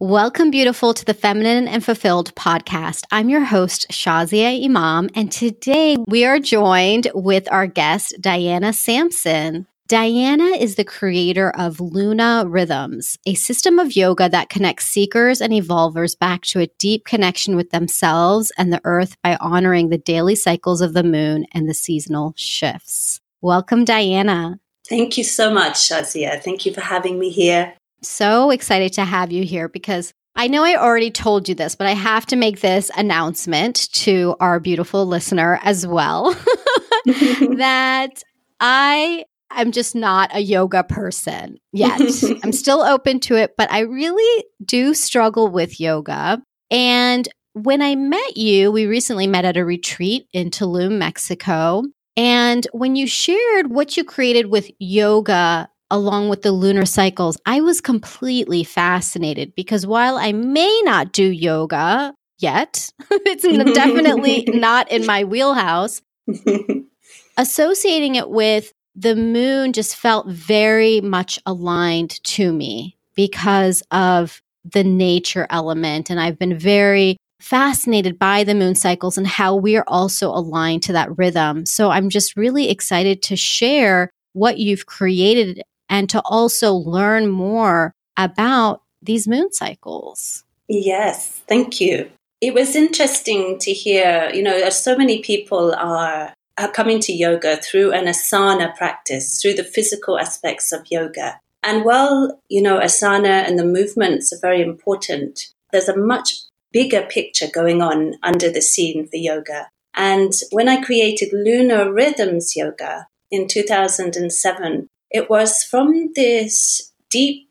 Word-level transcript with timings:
Welcome, 0.00 0.52
beautiful, 0.52 0.94
to 0.94 1.04
the 1.04 1.12
Feminine 1.12 1.66
and 1.66 1.84
Fulfilled 1.84 2.32
podcast. 2.36 3.02
I'm 3.10 3.28
your 3.28 3.42
host, 3.42 3.88
Shazia 3.90 4.64
Imam, 4.64 5.10
and 5.16 5.32
today 5.32 5.96
we 6.06 6.24
are 6.24 6.38
joined 6.38 7.10
with 7.16 7.50
our 7.50 7.66
guest, 7.66 8.14
Diana 8.20 8.72
Sampson. 8.72 9.66
Diana 9.88 10.44
is 10.44 10.76
the 10.76 10.84
creator 10.84 11.50
of 11.50 11.80
Luna 11.80 12.44
Rhythms, 12.46 13.18
a 13.26 13.34
system 13.34 13.80
of 13.80 13.96
yoga 13.96 14.28
that 14.28 14.50
connects 14.50 14.84
seekers 14.84 15.40
and 15.40 15.52
evolvers 15.52 16.14
back 16.14 16.42
to 16.42 16.60
a 16.60 16.70
deep 16.78 17.04
connection 17.04 17.56
with 17.56 17.70
themselves 17.70 18.52
and 18.56 18.72
the 18.72 18.80
earth 18.84 19.16
by 19.24 19.34
honoring 19.40 19.88
the 19.88 19.98
daily 19.98 20.36
cycles 20.36 20.80
of 20.80 20.92
the 20.92 21.02
moon 21.02 21.44
and 21.50 21.68
the 21.68 21.74
seasonal 21.74 22.34
shifts. 22.36 23.20
Welcome, 23.40 23.84
Diana. 23.84 24.60
Thank 24.88 25.18
you 25.18 25.24
so 25.24 25.52
much, 25.52 25.74
Shazia. 25.74 26.40
Thank 26.40 26.64
you 26.66 26.72
for 26.72 26.82
having 26.82 27.18
me 27.18 27.30
here. 27.30 27.74
So 28.02 28.50
excited 28.50 28.92
to 28.94 29.04
have 29.04 29.32
you 29.32 29.44
here 29.44 29.68
because 29.68 30.12
I 30.36 30.46
know 30.46 30.62
I 30.62 30.76
already 30.76 31.10
told 31.10 31.48
you 31.48 31.54
this, 31.54 31.74
but 31.74 31.88
I 31.88 31.94
have 31.94 32.24
to 32.26 32.36
make 32.36 32.60
this 32.60 32.90
announcement 32.96 33.90
to 33.92 34.36
our 34.38 34.60
beautiful 34.60 35.04
listener 35.04 35.58
as 35.64 35.86
well 35.86 36.32
that 37.06 38.22
I 38.60 39.24
am 39.50 39.72
just 39.72 39.94
not 39.94 40.30
a 40.32 40.40
yoga 40.40 40.84
person 40.84 41.58
yet. 41.72 42.00
I'm 42.44 42.52
still 42.52 42.82
open 42.82 43.20
to 43.20 43.36
it, 43.36 43.54
but 43.56 43.70
I 43.72 43.80
really 43.80 44.44
do 44.64 44.94
struggle 44.94 45.48
with 45.48 45.80
yoga. 45.80 46.40
And 46.70 47.28
when 47.54 47.82
I 47.82 47.96
met 47.96 48.36
you, 48.36 48.70
we 48.70 48.86
recently 48.86 49.26
met 49.26 49.44
at 49.44 49.56
a 49.56 49.64
retreat 49.64 50.26
in 50.32 50.50
Tulum, 50.50 50.98
Mexico. 50.98 51.82
And 52.16 52.66
when 52.72 52.94
you 52.94 53.06
shared 53.06 53.70
what 53.70 53.96
you 53.96 54.04
created 54.04 54.46
with 54.46 54.70
yoga 54.78 55.68
along 55.90 56.28
with 56.28 56.42
the 56.42 56.52
lunar 56.52 56.84
cycles, 56.84 57.38
I 57.46 57.60
was 57.60 57.80
completely 57.80 58.64
fascinated 58.64 59.54
because 59.54 59.86
while 59.86 60.16
I 60.16 60.32
may 60.32 60.80
not 60.84 61.12
do 61.12 61.24
yoga 61.24 62.14
yet, 62.38 62.90
it's 63.10 63.42
definitely 63.74 64.44
not 64.48 64.90
in 64.90 65.06
my 65.06 65.24
wheelhouse. 65.24 66.02
Associating 67.36 68.16
it 68.16 68.28
with 68.30 68.72
the 68.94 69.14
moon 69.14 69.72
just 69.72 69.96
felt 69.96 70.28
very 70.28 71.00
much 71.00 71.38
aligned 71.46 72.22
to 72.24 72.52
me 72.52 72.96
because 73.14 73.82
of 73.90 74.42
the 74.64 74.84
nature 74.84 75.46
element. 75.50 76.10
And 76.10 76.20
I've 76.20 76.38
been 76.38 76.58
very 76.58 77.16
fascinated 77.40 78.18
by 78.18 78.42
the 78.42 78.54
moon 78.54 78.74
cycles 78.74 79.16
and 79.16 79.26
how 79.26 79.54
we 79.54 79.76
are 79.76 79.84
also 79.86 80.28
aligned 80.30 80.82
to 80.82 80.92
that 80.92 81.16
rhythm. 81.16 81.64
So 81.64 81.90
I'm 81.90 82.10
just 82.10 82.36
really 82.36 82.68
excited 82.68 83.22
to 83.22 83.36
share 83.36 84.10
what 84.32 84.58
you've 84.58 84.86
created 84.86 85.62
and 85.88 86.08
to 86.10 86.20
also 86.20 86.72
learn 86.72 87.28
more 87.28 87.94
about 88.16 88.82
these 89.02 89.28
moon 89.28 89.52
cycles. 89.52 90.44
Yes, 90.68 91.42
thank 91.48 91.80
you. 91.80 92.10
It 92.40 92.54
was 92.54 92.76
interesting 92.76 93.58
to 93.60 93.72
hear, 93.72 94.30
you 94.32 94.42
know, 94.42 94.68
so 94.70 94.96
many 94.96 95.22
people 95.22 95.74
are, 95.74 96.32
are 96.56 96.70
coming 96.72 97.00
to 97.00 97.12
yoga 97.12 97.56
through 97.56 97.92
an 97.92 98.04
asana 98.04 98.76
practice, 98.76 99.40
through 99.40 99.54
the 99.54 99.64
physical 99.64 100.18
aspects 100.18 100.72
of 100.72 100.86
yoga. 100.90 101.40
And 101.62 101.84
while, 101.84 102.40
you 102.48 102.62
know, 102.62 102.78
asana 102.78 103.46
and 103.46 103.58
the 103.58 103.64
movements 103.64 104.32
are 104.32 104.38
very 104.40 104.62
important, 104.62 105.52
there's 105.72 105.88
a 105.88 105.96
much 105.96 106.34
bigger 106.72 107.02
picture 107.02 107.48
going 107.52 107.82
on 107.82 108.14
under 108.22 108.50
the 108.50 108.62
scene 108.62 109.08
for 109.08 109.16
yoga. 109.16 109.68
And 109.94 110.32
when 110.52 110.68
I 110.68 110.80
created 110.82 111.32
Lunar 111.32 111.92
Rhythms 111.92 112.54
Yoga 112.54 113.08
in 113.30 113.48
2007, 113.48 114.88
it 115.10 115.30
was 115.30 115.62
from 115.62 116.12
this 116.14 116.92
deep 117.10 117.50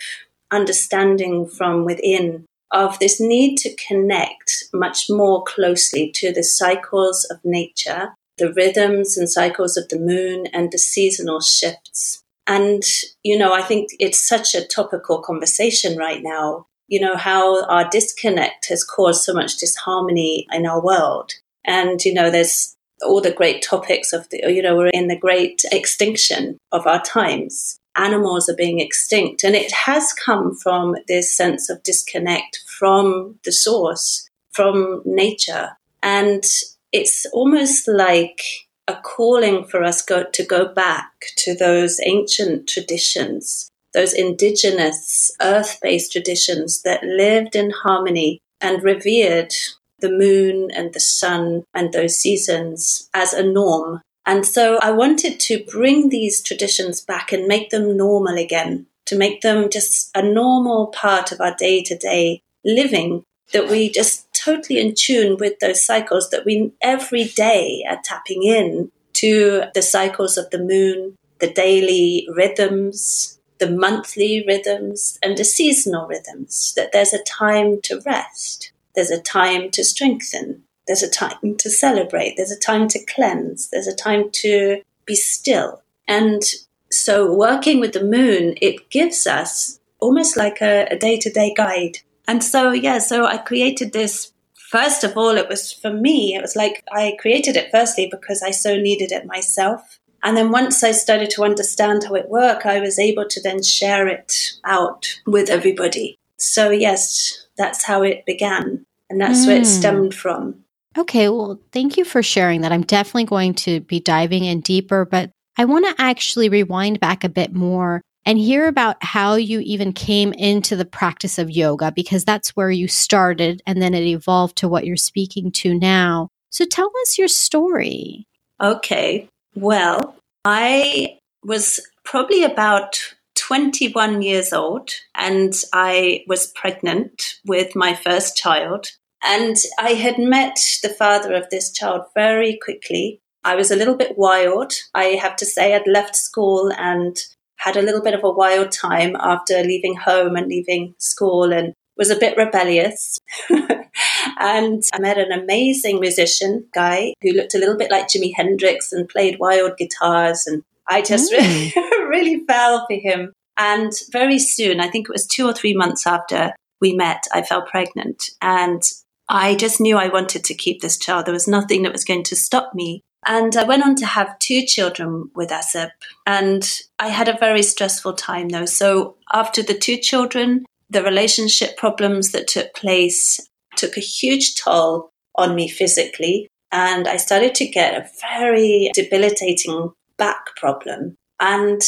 understanding 0.52 1.48
from 1.48 1.86
within 1.86 2.46
of 2.72 3.00
this 3.00 3.20
need 3.20 3.58
to 3.58 3.76
connect 3.76 4.66
much 4.74 5.06
more 5.10 5.44
closely 5.44 6.12
to 6.14 6.34
the 6.34 6.44
cycles 6.44 7.26
of 7.26 7.40
nature, 7.44 8.14
the 8.38 8.52
rhythms 8.54 9.18
and 9.18 9.30
cycles 9.30 9.78
of 9.78 9.88
the 9.90 10.00
moon, 10.00 10.48
and 10.48 10.72
the 10.72 10.78
seasonal 10.78 11.40
shifts. 11.40 12.22
And, 12.46 12.84
you 13.24 13.38
know, 13.38 13.54
I 13.54 13.62
think 13.62 13.90
it's 14.00 14.26
such 14.26 14.56
a 14.56 14.66
topical 14.66 15.22
conversation 15.22 15.98
right 15.98 16.22
now, 16.24 16.66
you 16.88 17.00
know, 17.00 17.16
how 17.18 17.66
our 17.66 17.90
disconnect 17.90 18.68
has 18.70 18.84
caused 18.84 19.24
so 19.24 19.34
much 19.34 19.58
disharmony 19.58 20.48
in 20.52 20.66
our 20.66 20.82
world. 20.82 21.34
And, 21.66 22.04
you 22.04 22.14
know, 22.14 22.32
there's 22.32 22.77
all 23.06 23.22
the 23.22 23.32
great 23.32 23.62
topics 23.62 24.14
of 24.14 24.30
the, 24.30 24.42
you 24.48 24.62
know, 24.62 24.76
we're 24.76 24.88
in 24.88 25.08
the 25.08 25.18
great 25.18 25.64
extinction 25.72 26.58
of 26.72 26.88
our 26.88 27.02
times. 27.02 27.80
Animals 27.96 28.50
are 28.50 28.56
being 28.56 28.80
extinct. 28.80 29.44
And 29.44 29.56
it 29.56 29.72
has 29.72 30.14
come 30.14 30.56
from 30.56 30.96
this 31.08 31.36
sense 31.36 31.70
of 31.70 31.84
disconnect 31.84 32.60
from 32.80 33.40
the 33.44 33.52
source, 33.52 34.30
from 34.52 35.02
nature. 35.06 35.78
And 36.04 36.44
it's 36.92 37.26
almost 37.34 37.88
like 37.88 38.42
a 38.88 38.96
calling 38.96 39.66
for 39.66 39.84
us 39.84 40.02
go, 40.02 40.24
to 40.24 40.46
go 40.46 40.74
back 40.74 41.12
to 41.38 41.56
those 41.56 42.00
ancient 42.06 42.68
traditions, 42.68 43.70
those 43.94 44.14
indigenous 44.14 45.32
earth 45.42 45.80
based 45.82 46.12
traditions 46.12 46.82
that 46.84 47.04
lived 47.04 47.56
in 47.56 47.72
harmony 47.72 48.40
and 48.62 48.84
revered 48.84 49.54
the 50.00 50.12
moon 50.12 50.70
and 50.72 50.94
the 50.94 51.00
sun 51.00 51.64
and 51.74 51.92
those 51.92 52.18
seasons 52.18 53.10
as 53.14 53.34
a 53.34 53.44
norm. 53.44 54.02
And 54.26 54.46
so 54.46 54.78
I 54.82 54.92
wanted 54.92 55.40
to 55.42 55.64
bring 55.64 56.10
these 56.10 56.42
traditions 56.42 57.02
back 57.02 57.32
and 57.32 57.48
make 57.48 57.70
them 57.70 57.96
normal 57.96 58.38
again, 58.38 58.88
to 59.06 59.18
make 59.18 59.42
them 59.42 59.70
just 59.70 60.12
a 60.16 60.22
normal 60.22 60.88
part 60.88 61.32
of 61.32 61.40
our 61.40 61.56
day 61.56 61.82
to 61.84 61.98
day 61.98 62.42
living, 62.66 63.24
that 63.54 63.70
we 63.70 63.90
just 63.90 64.28
totally 64.34 64.80
in 64.80 64.94
tune 64.94 65.38
with 65.38 65.60
those 65.60 65.86
cycles, 65.86 66.30
that 66.30 66.46
we 66.46 66.74
every 66.82 67.24
day 67.24 67.84
are 67.90 68.02
tapping 68.04 68.44
in 68.44 68.92
to 69.14 69.64
the 69.74 69.82
cycles 69.82 70.38
of 70.38 70.50
the 70.50 70.60
moon, 70.60 71.16
the 71.40 71.52
daily 71.52 72.28
rhythms, 72.36 73.40
the 73.60 73.70
monthly 73.70 74.44
rhythms, 74.46 75.18
and 75.24 75.38
the 75.38 75.46
seasonal 75.46 76.06
rhythms, 76.06 76.74
that 76.76 76.92
there's 76.92 77.14
a 77.14 77.24
time 77.24 77.80
to 77.82 78.02
rest. 78.06 78.72
There's 78.98 79.12
a 79.12 79.22
time 79.22 79.70
to 79.72 79.84
strengthen. 79.84 80.64
There's 80.88 81.04
a 81.04 81.10
time 81.10 81.56
to 81.58 81.70
celebrate. 81.70 82.34
There's 82.36 82.52
a 82.52 82.60
time 82.60 82.88
to 82.88 83.06
cleanse. 83.06 83.70
There's 83.70 83.86
a 83.86 83.96
time 83.96 84.32
to 84.42 84.82
be 85.06 85.14
still. 85.14 85.84
And 86.08 86.42
so 86.90 87.32
working 87.32 87.80
with 87.80 87.94
the 87.94 88.04
moon, 88.04 88.56
it 88.60 88.90
gives 88.90 89.28
us 89.28 89.80
almost 90.00 90.36
like 90.36 90.62
a 90.62 90.98
day 90.98 91.20
to 91.20 91.30
day 91.30 91.54
guide. 91.56 92.00
And 92.28 92.44
so, 92.44 92.72
yeah, 92.72 92.98
so 92.98 93.28
I 93.28 93.38
created 93.38 93.94
this. 93.94 94.34
First 94.56 95.04
of 95.04 95.16
all, 95.16 95.38
it 95.38 95.48
was 95.48 95.72
for 95.72 95.94
me, 95.94 96.34
it 96.36 96.42
was 96.42 96.56
like 96.56 96.84
I 96.92 97.16
created 97.20 97.56
it 97.56 97.70
firstly 97.72 98.10
because 98.10 98.42
I 98.42 98.50
so 98.50 98.78
needed 98.78 99.12
it 99.12 99.28
myself. 99.28 100.00
And 100.24 100.36
then 100.36 100.50
once 100.52 100.84
I 100.84 100.92
started 100.92 101.30
to 101.32 101.44
understand 101.44 102.06
how 102.06 102.16
it 102.16 102.30
worked, 102.30 102.66
I 102.66 102.80
was 102.80 102.98
able 102.98 103.28
to 103.28 103.42
then 103.42 103.62
share 103.62 104.08
it 104.08 104.54
out 104.66 105.20
with 105.28 105.52
everybody. 105.52 106.18
So, 106.38 106.70
yes, 106.70 107.48
that's 107.58 107.84
how 107.84 108.04
it 108.04 108.26
began. 108.26 108.86
And 109.10 109.20
that's 109.20 109.44
mm. 109.44 109.48
where 109.48 109.58
it 109.58 109.60
hmm. 109.60 109.66
stemmed 109.66 110.14
from. 110.14 110.64
Okay, 110.98 111.30
well, 111.30 111.60
thank 111.72 111.96
you 111.96 112.04
for 112.04 112.24
sharing 112.24 112.62
that. 112.62 112.72
I'm 112.72 112.82
definitely 112.82 113.26
going 113.26 113.54
to 113.56 113.82
be 113.82 114.00
diving 114.00 114.46
in 114.46 114.62
deeper, 114.62 115.06
but 115.06 115.32
I 115.58 115.66
want 115.66 115.86
to 115.86 116.02
actually 116.02 116.50
rewind 116.50 117.00
back 117.00 117.24
a 117.24 117.30
bit 117.30 117.54
more 117.54 118.02
and 118.26 118.38
hear 118.38 118.68
about 118.68 119.02
how 119.02 119.36
you 119.36 119.60
even 119.62 119.94
came 119.94 120.34
into 120.34 120.76
the 120.76 120.86
practice 120.86 121.40
of 121.40 121.50
yoga, 121.50 121.92
because 121.92 122.26
that's 122.26 122.50
where 122.56 122.72
you 122.72 122.88
started 122.88 123.62
and 123.66 123.82
then 123.82 123.94
it 123.94 124.04
evolved 124.04 124.58
to 124.58 124.68
what 124.68 124.86
you're 124.86 124.98
speaking 124.98 125.52
to 125.52 125.74
now. 125.74 126.28
So 126.50 126.66
tell 126.66 126.92
us 127.04 127.18
your 127.18 127.30
story. 127.30 128.26
Okay, 128.62 129.30
well, 129.56 130.16
I 130.44 131.20
was 131.44 131.80
probably 132.04 132.44
about 132.44 133.00
21 133.48 134.22
years 134.22 134.52
old 134.52 134.90
and 135.16 135.54
I 135.72 136.26
was 136.28 136.52
pregnant 136.52 137.36
with 137.46 137.78
my 137.78 137.94
first 137.96 138.36
child. 138.36 138.88
And 139.24 139.56
I 139.80 139.92
had 139.92 140.20
met 140.20 140.60
the 140.84 140.90
father 140.90 141.34
of 141.34 141.50
this 141.50 141.72
child 141.72 142.02
very 142.14 142.60
quickly. 142.62 143.22
I 143.46 143.56
was 143.56 143.72
a 143.72 143.78
little 143.78 143.96
bit 143.96 144.18
wild. 144.18 144.74
I 144.94 145.18
have 145.22 145.38
to 145.38 145.46
say, 145.46 145.74
I'd 145.74 145.88
left 145.88 146.18
school 146.18 146.74
and 146.78 147.16
had 147.56 147.78
a 147.78 147.82
little 147.82 148.02
bit 148.02 148.14
of 148.14 148.24
a 148.26 148.30
wild 148.30 148.72
time 148.72 149.16
after 149.18 149.64
leaving 149.64 149.96
home 149.96 150.36
and 150.36 150.48
leaving 150.48 150.94
school 150.98 151.54
and 151.54 151.74
was 151.96 152.10
a 152.10 152.20
bit 152.20 152.36
rebellious. 152.36 153.18
and 153.50 154.84
I 154.94 155.00
met 155.00 155.18
an 155.18 155.32
amazing 155.32 156.02
musician 156.02 156.66
guy 156.74 157.14
who 157.22 157.32
looked 157.32 157.56
a 157.56 157.60
little 157.60 157.78
bit 157.78 157.92
like 157.92 158.08
Jimi 158.08 158.34
Hendrix 158.36 158.92
and 158.92 159.08
played 159.08 159.40
wild 159.40 159.78
guitars. 159.78 160.46
And 160.48 160.64
I 160.90 161.02
just 161.02 161.32
mm. 161.32 161.38
really, 161.38 161.74
really 162.10 162.46
fell 162.46 162.86
for 162.88 162.98
him. 162.98 163.32
And 163.58 163.92
very 164.12 164.40
soon, 164.40 164.80
I 164.80 164.90
think 164.90 165.08
it 165.08 165.14
was 165.14 165.26
two 165.26 165.48
or 165.48 165.54
three 165.54 165.74
months 165.74 166.06
after 166.06 166.54
we 166.80 166.94
met, 166.94 167.24
I 167.34 167.42
fell 167.42 167.64
pregnant. 167.64 168.30
And 168.42 168.82
I 169.30 169.56
just 169.56 169.82
knew 169.82 169.98
I 169.98 170.08
wanted 170.08 170.44
to 170.46 170.54
keep 170.54 170.82
this 170.82 170.98
child. 170.98 171.26
There 171.26 171.34
was 171.34 171.48
nothing 171.48 171.84
that 171.84 171.92
was 171.92 172.06
going 172.06 172.24
to 172.24 172.36
stop 172.36 172.74
me. 172.74 173.02
And 173.26 173.56
I 173.58 173.64
went 173.64 173.84
on 173.84 173.96
to 173.96 174.06
have 174.06 174.40
two 174.40 174.64
children 174.66 175.30
with 175.36 175.50
Asip. 175.50 175.90
And 176.26 176.70
I 177.00 177.10
had 177.10 177.28
a 177.28 177.38
very 177.38 177.64
stressful 177.64 178.14
time 178.14 178.50
though. 178.50 178.66
So 178.66 179.18
after 179.34 179.62
the 179.64 179.78
two 179.78 179.98
children, 179.98 180.66
the 180.90 181.04
relationship 181.04 181.78
problems 181.78 182.32
that 182.32 182.48
took 182.48 182.74
place 182.74 183.40
took 183.76 183.98
a 183.98 184.02
huge 184.02 184.56
toll 184.56 185.10
on 185.36 185.56
me 185.56 185.68
physically. 185.68 186.48
And 186.72 187.08
I 187.08 187.18
started 187.18 187.56
to 187.56 187.68
get 187.68 187.96
a 187.96 188.10
very 188.38 188.92
debilitating 188.94 189.92
back 190.18 190.56
problem 190.56 191.16
and 191.40 191.82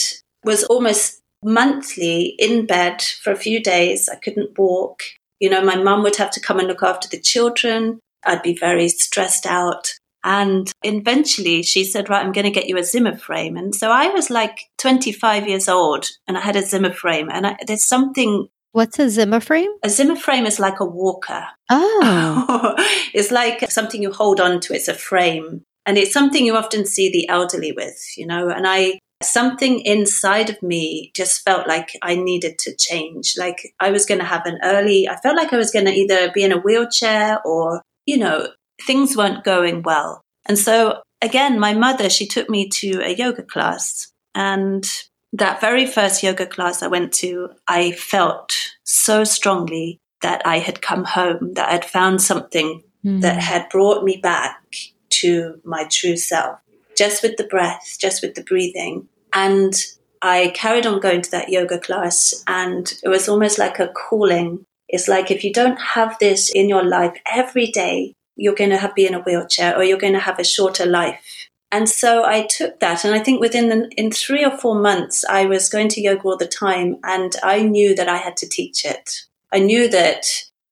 was 0.43 0.63
almost 0.65 1.18
monthly 1.43 2.35
in 2.37 2.65
bed 2.65 3.01
for 3.01 3.31
a 3.31 3.37
few 3.37 3.61
days. 3.61 4.09
I 4.09 4.15
couldn't 4.15 4.57
walk. 4.57 5.01
You 5.39 5.49
know, 5.49 5.63
my 5.63 5.75
mum 5.75 6.03
would 6.03 6.17
have 6.17 6.31
to 6.31 6.41
come 6.41 6.59
and 6.59 6.67
look 6.67 6.83
after 6.83 7.07
the 7.07 7.19
children. 7.19 7.99
I'd 8.25 8.43
be 8.43 8.57
very 8.57 8.89
stressed 8.89 9.45
out. 9.45 9.93
And 10.23 10.69
eventually 10.83 11.63
she 11.63 11.85
said, 11.85 12.09
Right, 12.09 12.25
I'm 12.25 12.33
going 12.33 12.45
to 12.45 12.51
get 12.51 12.67
you 12.67 12.77
a 12.77 12.83
Zimmer 12.83 13.15
frame. 13.15 13.55
And 13.55 13.73
so 13.73 13.89
I 13.89 14.09
was 14.09 14.29
like 14.29 14.59
25 14.79 15.47
years 15.47 15.69
old 15.69 16.07
and 16.27 16.37
I 16.37 16.41
had 16.41 16.55
a 16.57 16.61
Zimmer 16.61 16.91
frame. 16.91 17.29
And 17.31 17.47
I, 17.47 17.57
there's 17.65 17.87
something. 17.87 18.47
What's 18.73 18.99
a 18.99 19.09
Zimmer 19.09 19.39
frame? 19.39 19.71
A 19.83 19.89
Zimmer 19.89 20.17
frame 20.17 20.45
is 20.45 20.59
like 20.59 20.79
a 20.79 20.85
walker. 20.85 21.45
Oh. 21.69 22.75
it's 23.13 23.31
like 23.31 23.71
something 23.71 24.01
you 24.01 24.11
hold 24.11 24.39
on 24.39 24.59
to, 24.61 24.73
it's 24.73 24.89
a 24.89 24.93
frame. 24.93 25.63
And 25.85 25.97
it's 25.97 26.13
something 26.13 26.45
you 26.45 26.55
often 26.55 26.85
see 26.85 27.09
the 27.09 27.27
elderly 27.29 27.71
with, 27.71 27.97
you 28.17 28.27
know. 28.27 28.49
And 28.49 28.67
I, 28.67 28.99
something 29.21 29.81
inside 29.81 30.49
of 30.49 30.61
me 30.63 31.11
just 31.15 31.43
felt 31.43 31.67
like 31.67 31.91
I 32.01 32.15
needed 32.15 32.57
to 32.59 32.75
change. 32.75 33.35
Like 33.37 33.73
I 33.79 33.91
was 33.91 34.05
going 34.05 34.19
to 34.19 34.25
have 34.25 34.45
an 34.45 34.59
early, 34.63 35.07
I 35.07 35.17
felt 35.17 35.35
like 35.35 35.53
I 35.53 35.57
was 35.57 35.71
going 35.71 35.85
to 35.85 35.91
either 35.91 36.31
be 36.31 36.43
in 36.43 36.51
a 36.51 36.59
wheelchair 36.59 37.39
or, 37.45 37.81
you 38.05 38.17
know, 38.17 38.47
things 38.85 39.17
weren't 39.17 39.43
going 39.43 39.83
well. 39.83 40.21
And 40.47 40.57
so 40.57 41.01
again, 41.21 41.59
my 41.59 41.73
mother, 41.73 42.09
she 42.09 42.27
took 42.27 42.49
me 42.49 42.69
to 42.69 43.01
a 43.01 43.13
yoga 43.13 43.43
class. 43.43 44.11
And 44.35 44.85
that 45.33 45.61
very 45.61 45.85
first 45.85 46.23
yoga 46.23 46.45
class 46.45 46.81
I 46.81 46.87
went 46.87 47.13
to, 47.15 47.49
I 47.67 47.91
felt 47.91 48.53
so 48.83 49.23
strongly 49.23 49.99
that 50.21 50.41
I 50.45 50.59
had 50.59 50.81
come 50.81 51.03
home, 51.03 51.53
that 51.53 51.69
I'd 51.69 51.85
found 51.85 52.21
something 52.21 52.83
mm. 53.05 53.21
that 53.21 53.39
had 53.41 53.69
brought 53.69 54.03
me 54.03 54.17
back 54.17 54.61
to 55.09 55.59
my 55.63 55.85
true 55.89 56.17
self, 56.17 56.59
just 56.99 57.23
with 57.23 57.37
the 57.37 57.45
breath, 57.45 57.95
just 57.97 58.21
with 58.21 58.35
the 58.35 58.43
breathing. 58.43 59.07
And 59.31 59.73
I 60.21 60.51
carried 60.53 60.85
on 60.85 60.99
going 60.99 61.21
to 61.21 61.31
that 61.31 61.47
yoga 61.47 61.79
class, 61.79 62.43
and 62.45 62.93
it 63.01 63.07
was 63.07 63.29
almost 63.29 63.57
like 63.57 63.79
a 63.79 63.87
calling. 63.87 64.65
It's 64.89 65.07
like 65.07 65.31
if 65.31 65.45
you 65.45 65.53
don't 65.53 65.79
have 65.79 66.19
this 66.19 66.51
in 66.53 66.67
your 66.67 66.83
life 66.83 67.15
every 67.31 67.67
day, 67.67 68.15
you're 68.35 68.55
going 68.55 68.71
to 68.71 68.77
have, 68.77 68.95
be 68.95 69.07
in 69.07 69.13
a 69.13 69.21
wheelchair 69.21 69.77
or 69.77 69.83
you're 69.83 69.97
going 69.97 70.13
to 70.13 70.19
have 70.19 70.39
a 70.39 70.43
shorter 70.43 70.85
life. 70.85 71.47
And 71.71 71.87
so 71.87 72.25
I 72.25 72.47
took 72.47 72.81
that, 72.81 73.05
and 73.05 73.15
I 73.15 73.19
think 73.19 73.39
within 73.39 73.69
the, 73.69 73.89
in 73.95 74.11
three 74.11 74.43
or 74.43 74.57
four 74.57 74.75
months, 74.75 75.23
I 75.23 75.45
was 75.45 75.69
going 75.69 75.87
to 75.89 76.01
yoga 76.01 76.23
all 76.23 76.37
the 76.37 76.47
time, 76.47 76.97
and 77.03 77.33
I 77.41 77.61
knew 77.61 77.95
that 77.95 78.09
I 78.09 78.17
had 78.17 78.35
to 78.37 78.49
teach 78.49 78.83
it. 78.83 79.21
I 79.53 79.59
knew 79.59 79.87
that 79.87 80.25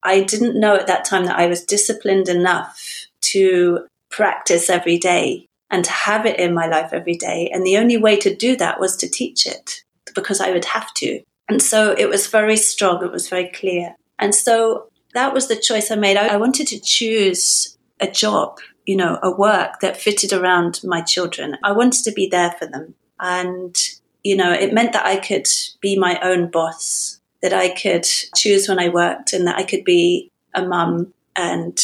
I 0.04 0.24
didn't 0.24 0.60
know 0.60 0.76
at 0.76 0.88
that 0.88 1.06
time 1.06 1.26
that 1.26 1.40
I 1.40 1.48
was 1.48 1.64
disciplined 1.64 2.28
enough 2.28 3.08
to 3.34 3.88
practice 4.10 4.70
every 4.70 4.98
day 4.98 5.47
and 5.70 5.84
to 5.86 5.92
have 5.92 6.26
it 6.26 6.40
in 6.40 6.54
my 6.54 6.68
life 6.68 6.94
every 6.94 7.16
day. 7.16 7.50
And 7.54 7.66
the 7.66 7.78
only 7.78 7.98
way 7.98 8.18
to 8.18 8.36
do 8.36 8.56
that 8.58 8.80
was 8.80 8.96
to 8.98 9.10
teach 9.10 9.46
it 9.46 9.84
because 10.16 10.40
I 10.40 10.52
would 10.52 10.66
have 10.66 10.94
to. 10.96 11.22
And 11.50 11.62
so 11.62 11.94
it 11.98 12.10
was 12.10 12.28
very 12.28 12.58
strong. 12.58 13.04
It 13.04 13.12
was 13.12 13.30
very 13.30 13.50
clear. 13.50 13.96
And 14.20 14.34
so 14.34 14.90
that 15.14 15.34
was 15.34 15.48
the 15.48 15.56
choice 15.56 15.92
I 15.92 15.96
made. 15.96 16.18
I, 16.18 16.34
I 16.34 16.38
wanted 16.38 16.68
to 16.68 16.80
choose 16.80 17.78
a 18.00 18.08
job, 18.08 18.60
you 18.86 18.96
know, 18.96 19.20
a 19.24 19.32
work 19.32 19.80
that 19.82 19.98
fitted 19.98 20.34
around 20.34 20.82
my 20.84 21.02
children. 21.02 21.58
I 21.64 21.72
wanted 21.72 22.04
to 22.04 22.12
be 22.12 22.28
there 22.28 22.52
for 22.52 22.66
them. 22.66 22.96
And, 23.20 23.76
you 24.24 24.36
know, 24.36 24.52
it 24.52 24.74
meant 24.74 24.94
that 24.94 25.06
I 25.06 25.18
could 25.18 25.48
be 25.82 25.98
my 25.98 26.20
own 26.22 26.50
boss, 26.52 27.20
that 27.42 27.54
I 27.54 27.70
could 27.70 28.06
choose 28.36 28.68
when 28.68 28.80
I 28.80 28.90
worked 28.90 29.34
and 29.34 29.48
that 29.48 29.58
I 29.58 29.64
could 29.64 29.84
be 29.84 30.32
a 30.54 30.66
mum 30.66 31.14
and, 31.36 31.78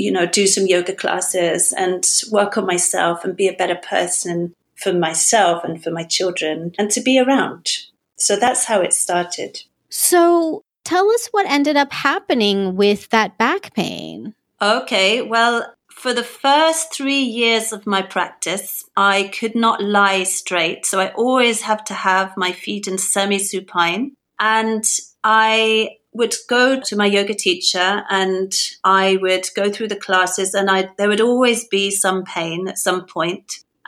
you 0.00 0.12
know, 0.12 0.26
do 0.26 0.46
some 0.46 0.66
yoga 0.66 0.94
classes 0.94 1.72
and 1.72 2.06
work 2.30 2.56
on 2.56 2.66
myself 2.66 3.24
and 3.24 3.36
be 3.36 3.48
a 3.48 3.52
better 3.52 3.76
person 3.76 4.54
for 4.76 4.92
myself 4.92 5.62
and 5.64 5.82
for 5.82 5.90
my 5.90 6.04
children 6.04 6.72
and 6.78 6.90
to 6.90 7.00
be 7.00 7.18
around. 7.18 7.66
So 8.16 8.36
that's 8.36 8.64
how 8.64 8.80
it 8.80 8.92
started. 8.92 9.62
So 9.88 10.62
Tell 10.84 11.10
us 11.10 11.28
what 11.30 11.46
ended 11.46 11.76
up 11.76 11.92
happening 11.92 12.74
with 12.74 13.08
that 13.10 13.38
back 13.38 13.74
pain. 13.74 14.34
Okay, 14.60 15.22
well, 15.22 15.74
for 15.88 16.12
the 16.12 16.24
first 16.24 16.92
three 16.92 17.20
years 17.22 17.72
of 17.72 17.86
my 17.86 18.02
practice, 18.02 18.84
I 18.96 19.30
could 19.38 19.54
not 19.54 19.82
lie 19.82 20.24
straight. 20.24 20.86
So 20.86 20.98
I 20.98 21.12
always 21.12 21.62
have 21.62 21.84
to 21.84 21.94
have 21.94 22.36
my 22.36 22.52
feet 22.52 22.88
in 22.88 22.98
semi 22.98 23.38
supine. 23.38 24.14
And 24.38 24.84
I 25.22 25.98
would 26.12 26.34
go 26.48 26.80
to 26.80 26.96
my 26.96 27.06
yoga 27.06 27.34
teacher 27.34 28.02
and 28.10 28.52
I 28.82 29.16
would 29.20 29.46
go 29.54 29.70
through 29.70 29.88
the 29.88 29.96
classes 29.96 30.54
and 30.54 30.70
I, 30.70 30.90
there 30.98 31.08
would 31.08 31.20
always 31.20 31.66
be 31.68 31.90
some 31.90 32.24
pain 32.24 32.68
at 32.68 32.78
some. 32.78 33.06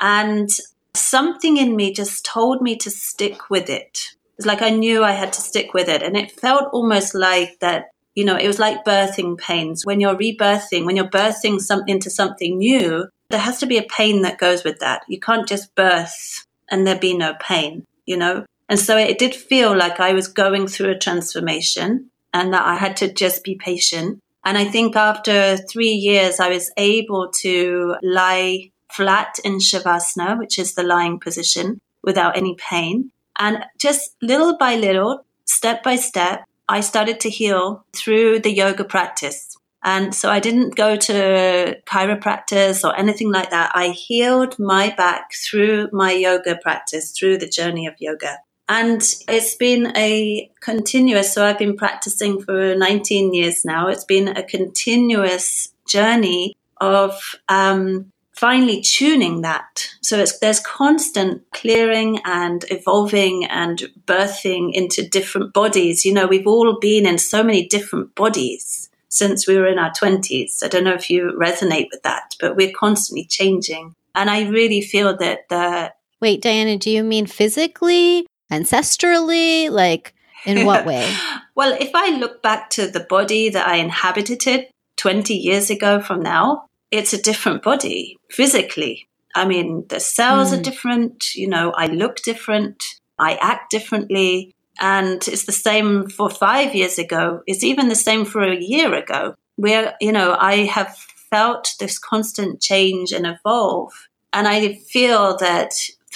And 0.00 0.48
something 0.94 1.56
in 1.56 1.74
me 1.74 1.92
just 1.92 2.24
told 2.24 2.62
me 2.62 2.76
to 2.76 2.90
stick 2.90 3.50
with 3.50 3.68
it 3.68 3.98
was 4.36 4.46
like 4.46 4.62
I 4.62 4.70
knew 4.70 5.04
I 5.04 5.12
had 5.12 5.32
to 5.34 5.40
stick 5.40 5.74
with 5.74 5.88
it. 5.88 6.02
And 6.02 6.16
it 6.16 6.32
felt 6.32 6.72
almost 6.72 7.14
like 7.14 7.58
that, 7.60 7.90
you 8.14 8.24
know, 8.24 8.36
it 8.36 8.46
was 8.46 8.58
like 8.58 8.84
birthing 8.84 9.38
pains. 9.38 9.86
When 9.86 10.00
you're 10.00 10.16
rebirthing, 10.16 10.84
when 10.84 10.96
you're 10.96 11.08
birthing 11.08 11.60
something 11.60 11.94
into 11.94 12.10
something 12.10 12.58
new, 12.58 13.08
there 13.30 13.40
has 13.40 13.58
to 13.60 13.66
be 13.66 13.78
a 13.78 13.84
pain 13.84 14.22
that 14.22 14.38
goes 14.38 14.64
with 14.64 14.80
that. 14.80 15.02
You 15.08 15.18
can't 15.18 15.48
just 15.48 15.74
birth 15.74 16.46
and 16.70 16.86
there 16.86 16.98
be 16.98 17.16
no 17.16 17.34
pain, 17.40 17.86
you 18.06 18.16
know? 18.16 18.44
And 18.68 18.78
so 18.78 18.96
it 18.96 19.18
did 19.18 19.34
feel 19.34 19.76
like 19.76 20.00
I 20.00 20.12
was 20.12 20.28
going 20.28 20.66
through 20.66 20.90
a 20.90 20.98
transformation 20.98 22.10
and 22.32 22.52
that 22.52 22.66
I 22.66 22.76
had 22.76 22.96
to 22.98 23.12
just 23.12 23.44
be 23.44 23.54
patient. 23.54 24.20
And 24.44 24.58
I 24.58 24.64
think 24.64 24.96
after 24.96 25.56
three 25.56 25.92
years, 25.92 26.40
I 26.40 26.48
was 26.48 26.72
able 26.76 27.30
to 27.42 27.96
lie 28.02 28.70
flat 28.90 29.38
in 29.44 29.58
Shavasana, 29.58 30.38
which 30.38 30.58
is 30.58 30.74
the 30.74 30.82
lying 30.82 31.20
position, 31.20 31.80
without 32.02 32.36
any 32.36 32.56
pain. 32.56 33.10
And 33.38 33.64
just 33.78 34.16
little 34.20 34.56
by 34.58 34.76
little, 34.76 35.24
step 35.44 35.82
by 35.82 35.96
step, 35.96 36.44
I 36.68 36.80
started 36.80 37.20
to 37.20 37.30
heal 37.30 37.84
through 37.94 38.40
the 38.40 38.52
yoga 38.52 38.84
practice. 38.84 39.56
And 39.84 40.14
so 40.14 40.30
I 40.30 40.38
didn't 40.38 40.76
go 40.76 40.96
to 40.96 41.76
chiropractors 41.86 42.88
or 42.88 42.96
anything 42.96 43.32
like 43.32 43.50
that. 43.50 43.72
I 43.74 43.88
healed 43.88 44.58
my 44.58 44.94
back 44.96 45.32
through 45.34 45.88
my 45.92 46.12
yoga 46.12 46.56
practice, 46.56 47.10
through 47.10 47.38
the 47.38 47.48
journey 47.48 47.86
of 47.86 47.94
yoga. 47.98 48.38
And 48.72 49.02
it's 49.28 49.54
been 49.54 49.94
a 49.98 50.50
continuous, 50.62 51.34
so 51.34 51.44
I've 51.44 51.58
been 51.58 51.76
practicing 51.76 52.40
for 52.40 52.74
19 52.74 53.34
years 53.34 53.66
now. 53.66 53.88
It's 53.88 54.06
been 54.06 54.28
a 54.28 54.42
continuous 54.42 55.68
journey 55.86 56.56
of 56.80 57.20
um, 57.50 58.10
finally 58.34 58.80
tuning 58.80 59.42
that. 59.42 59.90
So 60.00 60.24
there's 60.40 60.60
constant 60.60 61.42
clearing 61.52 62.20
and 62.24 62.64
evolving 62.70 63.44
and 63.44 63.78
birthing 64.06 64.72
into 64.72 65.06
different 65.06 65.52
bodies. 65.52 66.06
You 66.06 66.14
know, 66.14 66.26
we've 66.26 66.46
all 66.46 66.78
been 66.80 67.04
in 67.04 67.18
so 67.18 67.42
many 67.42 67.66
different 67.66 68.14
bodies 68.14 68.88
since 69.10 69.46
we 69.46 69.58
were 69.58 69.66
in 69.66 69.78
our 69.78 69.90
20s. 69.90 70.64
I 70.64 70.68
don't 70.68 70.84
know 70.84 70.94
if 70.94 71.10
you 71.10 71.36
resonate 71.38 71.88
with 71.92 72.04
that, 72.04 72.36
but 72.40 72.56
we're 72.56 72.72
constantly 72.72 73.26
changing. 73.26 73.94
And 74.14 74.30
I 74.30 74.48
really 74.48 74.80
feel 74.80 75.14
that 75.18 75.50
the. 75.50 75.92
Wait, 76.22 76.40
Diana, 76.40 76.78
do 76.78 76.90
you 76.90 77.04
mean 77.04 77.26
physically, 77.26 78.26
ancestrally? 78.52 79.70
Like, 79.70 80.14
in 80.44 80.66
what 80.66 80.86
way? 80.90 81.12
well, 81.54 81.76
if 81.80 81.90
I 81.94 82.16
look 82.16 82.42
back 82.42 82.70
to 82.70 82.86
the 82.86 83.00
body 83.00 83.48
that 83.48 83.66
I 83.66 83.76
inhabited 83.76 84.66
20 84.96 85.34
years 85.34 85.70
ago 85.70 86.00
from 86.00 86.22
now, 86.22 86.66
it's 86.90 87.12
a 87.12 87.22
different 87.22 87.62
body 87.62 88.16
physically. 88.30 89.08
I 89.34 89.46
mean, 89.46 89.86
the 89.88 89.98
cells 89.98 90.50
mm. 90.50 90.52
are 90.52 90.56
hmm. 90.56 90.62
different, 90.62 91.34
you 91.34 91.48
know, 91.48 91.72
I 91.72 91.86
look 91.86 92.16
different, 92.16 92.84
I 93.18 93.36
act 93.40 93.70
differently. 93.70 94.54
And 94.80 95.26
it's 95.26 95.44
the 95.44 95.52
same 95.52 96.08
for 96.08 96.28
five 96.28 96.74
years 96.74 96.98
ago. 96.98 97.40
It's 97.46 97.64
even 97.64 97.88
the 97.88 97.94
same 97.94 98.24
for 98.24 98.42
a 98.42 98.60
year 98.60 98.92
ago, 98.94 99.34
where, 99.56 99.94
you 100.00 100.12
know, 100.12 100.36
I 100.38 100.64
have 100.66 100.94
felt 101.30 101.72
this 101.78 101.98
constant 101.98 102.60
change 102.60 103.12
and 103.12 103.26
evolve. 103.26 103.92
And 104.32 104.46
I 104.48 104.74
feel 104.74 105.36
that 105.38 105.72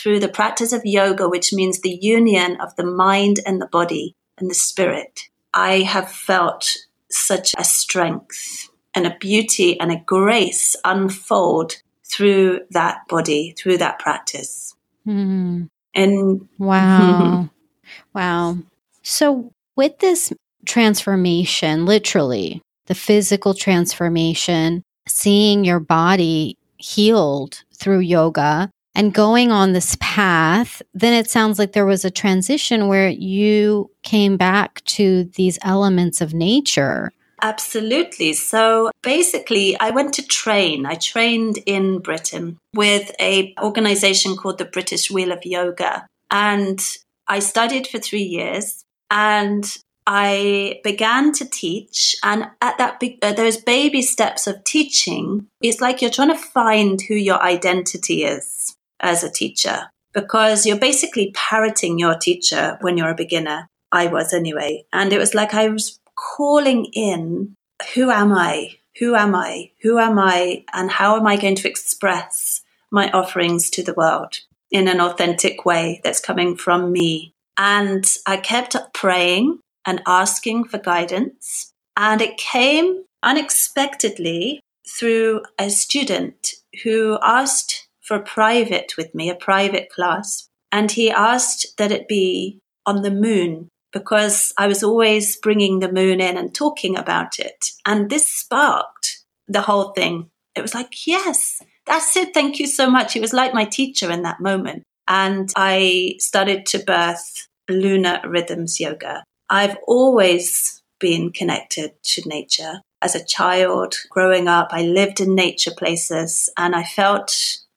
through 0.07 0.21
the 0.21 0.29
practice 0.29 0.73
of 0.73 0.83
yoga, 0.85 1.29
which 1.29 1.53
means 1.53 1.81
the 1.81 1.99
union 2.01 2.57
of 2.61 2.77
the 2.77 2.87
mind 2.87 3.41
and 3.45 3.61
the 3.61 3.67
body 3.67 4.15
and 4.39 4.49
the 4.49 4.55
spirit, 4.55 5.23
I 5.53 5.81
have 5.81 6.09
felt 6.09 6.77
such 7.11 7.57
a 7.59 7.65
strength 7.65 8.71
and 8.95 9.05
a 9.05 9.17
beauty 9.19 9.81
and 9.81 9.91
a 9.91 10.01
grace 10.07 10.77
unfold 10.85 11.83
through 12.05 12.61
that 12.71 12.99
body, 13.09 13.53
through 13.59 13.79
that 13.79 13.99
practice. 13.99 14.77
Mm. 15.05 15.71
And 15.93 16.49
wow. 16.57 17.51
wow. 18.15 18.59
So, 19.03 19.51
with 19.75 19.99
this 19.99 20.33
transformation, 20.67 21.85
literally, 21.85 22.63
the 22.87 22.95
physical 22.95 23.55
transformation, 23.55 24.85
seeing 25.09 25.65
your 25.65 25.81
body 25.81 26.57
healed 26.77 27.65
through 27.75 27.99
yoga 27.99 28.71
and 28.97 29.13
going 29.13 29.53
on 29.53 29.75
this 29.75 29.95
path, 30.01 30.81
then 30.95 31.13
it 31.13 31.31
sounds 31.31 31.59
like 31.59 31.73
there 31.73 31.85
was 31.85 32.05
a 32.05 32.11
transition 32.11 32.89
where 32.89 33.11
you 33.11 33.91
came 34.03 34.39
back 34.39 34.83
to 34.87 35.25
these 35.35 35.59
elements 35.63 36.23
of 36.23 36.33
nature. 36.33 37.13
Absolutely. 37.43 38.33
So 38.33 38.91
basically, 39.03 39.79
I 39.79 39.91
went 39.91 40.15
to 40.15 40.27
train. 40.27 40.87
I 40.87 40.95
trained 40.95 41.59
in 41.67 41.99
Britain 41.99 42.57
with 42.75 43.15
a 43.21 43.55
organization 43.63 44.35
called 44.35 44.57
the 44.57 44.65
British 44.65 45.11
Wheel 45.11 45.31
of 45.31 45.45
Yoga. 45.45 46.07
And 46.31 46.81
I 47.29 47.41
studied 47.41 47.87
for 47.87 47.99
three 47.99 48.23
years 48.23 48.83
and 49.11 49.77
I 50.07 50.81
began 50.83 51.33
to 51.33 51.45
teach. 51.45 52.17
And 52.23 52.47
at 52.63 52.79
that, 52.79 52.99
big, 52.99 53.19
uh, 53.21 53.35
those 53.35 53.59
baby 53.59 54.01
steps 54.01 54.47
of 54.47 54.65
teaching, 54.65 55.49
it's 55.61 55.83
like 55.83 56.01
you're 56.01 56.11
trying 56.11 56.29
to 56.29 56.39
find 56.39 56.99
who 57.03 57.15
your 57.15 57.43
identity 57.43 58.25
is 58.25 58.56
as 59.01 59.23
a 59.23 59.31
teacher 59.31 59.91
because 60.13 60.65
you're 60.65 60.79
basically 60.79 61.31
parroting 61.35 61.99
your 61.99 62.17
teacher 62.17 62.79
when 62.81 62.97
you're 62.97 63.11
a 63.11 63.15
beginner. 63.15 63.69
I 63.93 64.07
was 64.07 64.33
anyway. 64.33 64.85
And 64.93 65.13
it 65.13 65.19
was 65.19 65.35
like 65.35 65.55
I 65.55 65.69
was 65.69 66.01
calling 66.17 66.87
in 66.87 67.55
who 67.95 68.11
am 68.11 68.33
I? 68.33 68.79
Who 68.99 69.15
am 69.15 69.35
I? 69.35 69.71
Who 69.83 69.99
am 69.99 70.19
I? 70.19 70.65
And 70.73 70.91
how 70.91 71.17
am 71.17 71.27
I 71.27 71.37
going 71.37 71.57
to 71.57 71.69
express 71.69 72.63
my 72.91 73.11
offerings 73.11 73.69
to 73.71 73.83
the 73.83 73.95
world 73.95 74.39
in 74.71 74.89
an 74.89 75.01
authentic 75.01 75.65
way 75.65 76.01
that's 76.03 76.21
coming 76.21 76.57
from 76.57 76.93
me? 76.93 77.35
And 77.59 78.05
I 78.27 78.39
kept 78.39 78.77
praying 78.95 79.61
and 79.87 80.03
asking 80.07 80.65
for 80.65 80.79
guidance. 80.79 81.73
And 81.97 82.21
it 82.23 82.39
came 82.39 83.05
unexpectedly 83.23 84.61
through 84.89 85.43
a 85.59 85.69
student 85.71 86.55
who 86.83 87.19
asked 87.23 87.86
for 88.07 88.17
a 88.17 88.23
private 88.23 88.95
with 88.97 89.15
me, 89.15 89.29
a 89.29 89.35
private 89.35 89.91
class. 89.91 90.49
And 90.73 90.91
he 90.91 91.11
asked 91.11 91.77
that 91.77 91.93
it 91.93 92.09
be 92.09 92.61
on 92.87 93.03
the 93.03 93.11
moon 93.11 93.69
because 93.93 94.53
I 94.57 94.67
was 94.67 94.83
always 94.83 95.37
bringing 95.37 95.81
the 95.81 95.93
moon 95.93 96.21
in 96.21 96.37
and 96.37 96.55
talking 96.55 96.97
about 96.97 97.39
it. 97.39 97.67
And 97.85 98.11
this 98.11 98.27
sparked 98.27 99.25
the 99.49 99.63
whole 99.63 99.93
thing. 99.93 100.29
It 100.55 100.63
was 100.63 100.75
like, 100.75 101.07
yes, 101.07 101.63
that's 101.87 102.17
it. 102.17 102.33
Thank 102.33 102.59
you 102.59 102.67
so 102.67 102.91
much. 102.91 103.13
He 103.13 103.21
was 103.21 103.33
like 103.33 103.55
my 103.55 103.65
teacher 103.65 104.11
in 104.11 104.23
that 104.23 104.41
moment. 104.41 104.83
And 105.09 105.53
I 105.57 106.17
started 106.19 106.67
to 106.67 106.79
birth 106.79 107.47
lunar 107.69 108.21
rhythms 108.25 108.81
yoga. 108.81 109.25
I've 109.49 109.77
always 109.87 110.83
been 110.99 111.33
connected 111.33 111.93
to 112.03 112.29
nature. 112.29 112.81
As 113.03 113.15
a 113.15 113.25
child, 113.25 113.95
growing 114.11 114.49
up, 114.49 114.69
I 114.71 114.83
lived 114.83 115.21
in 115.21 115.35
nature 115.35 115.73
places 115.77 116.51
and 116.57 116.75
I 116.75 116.83
felt 116.83 117.37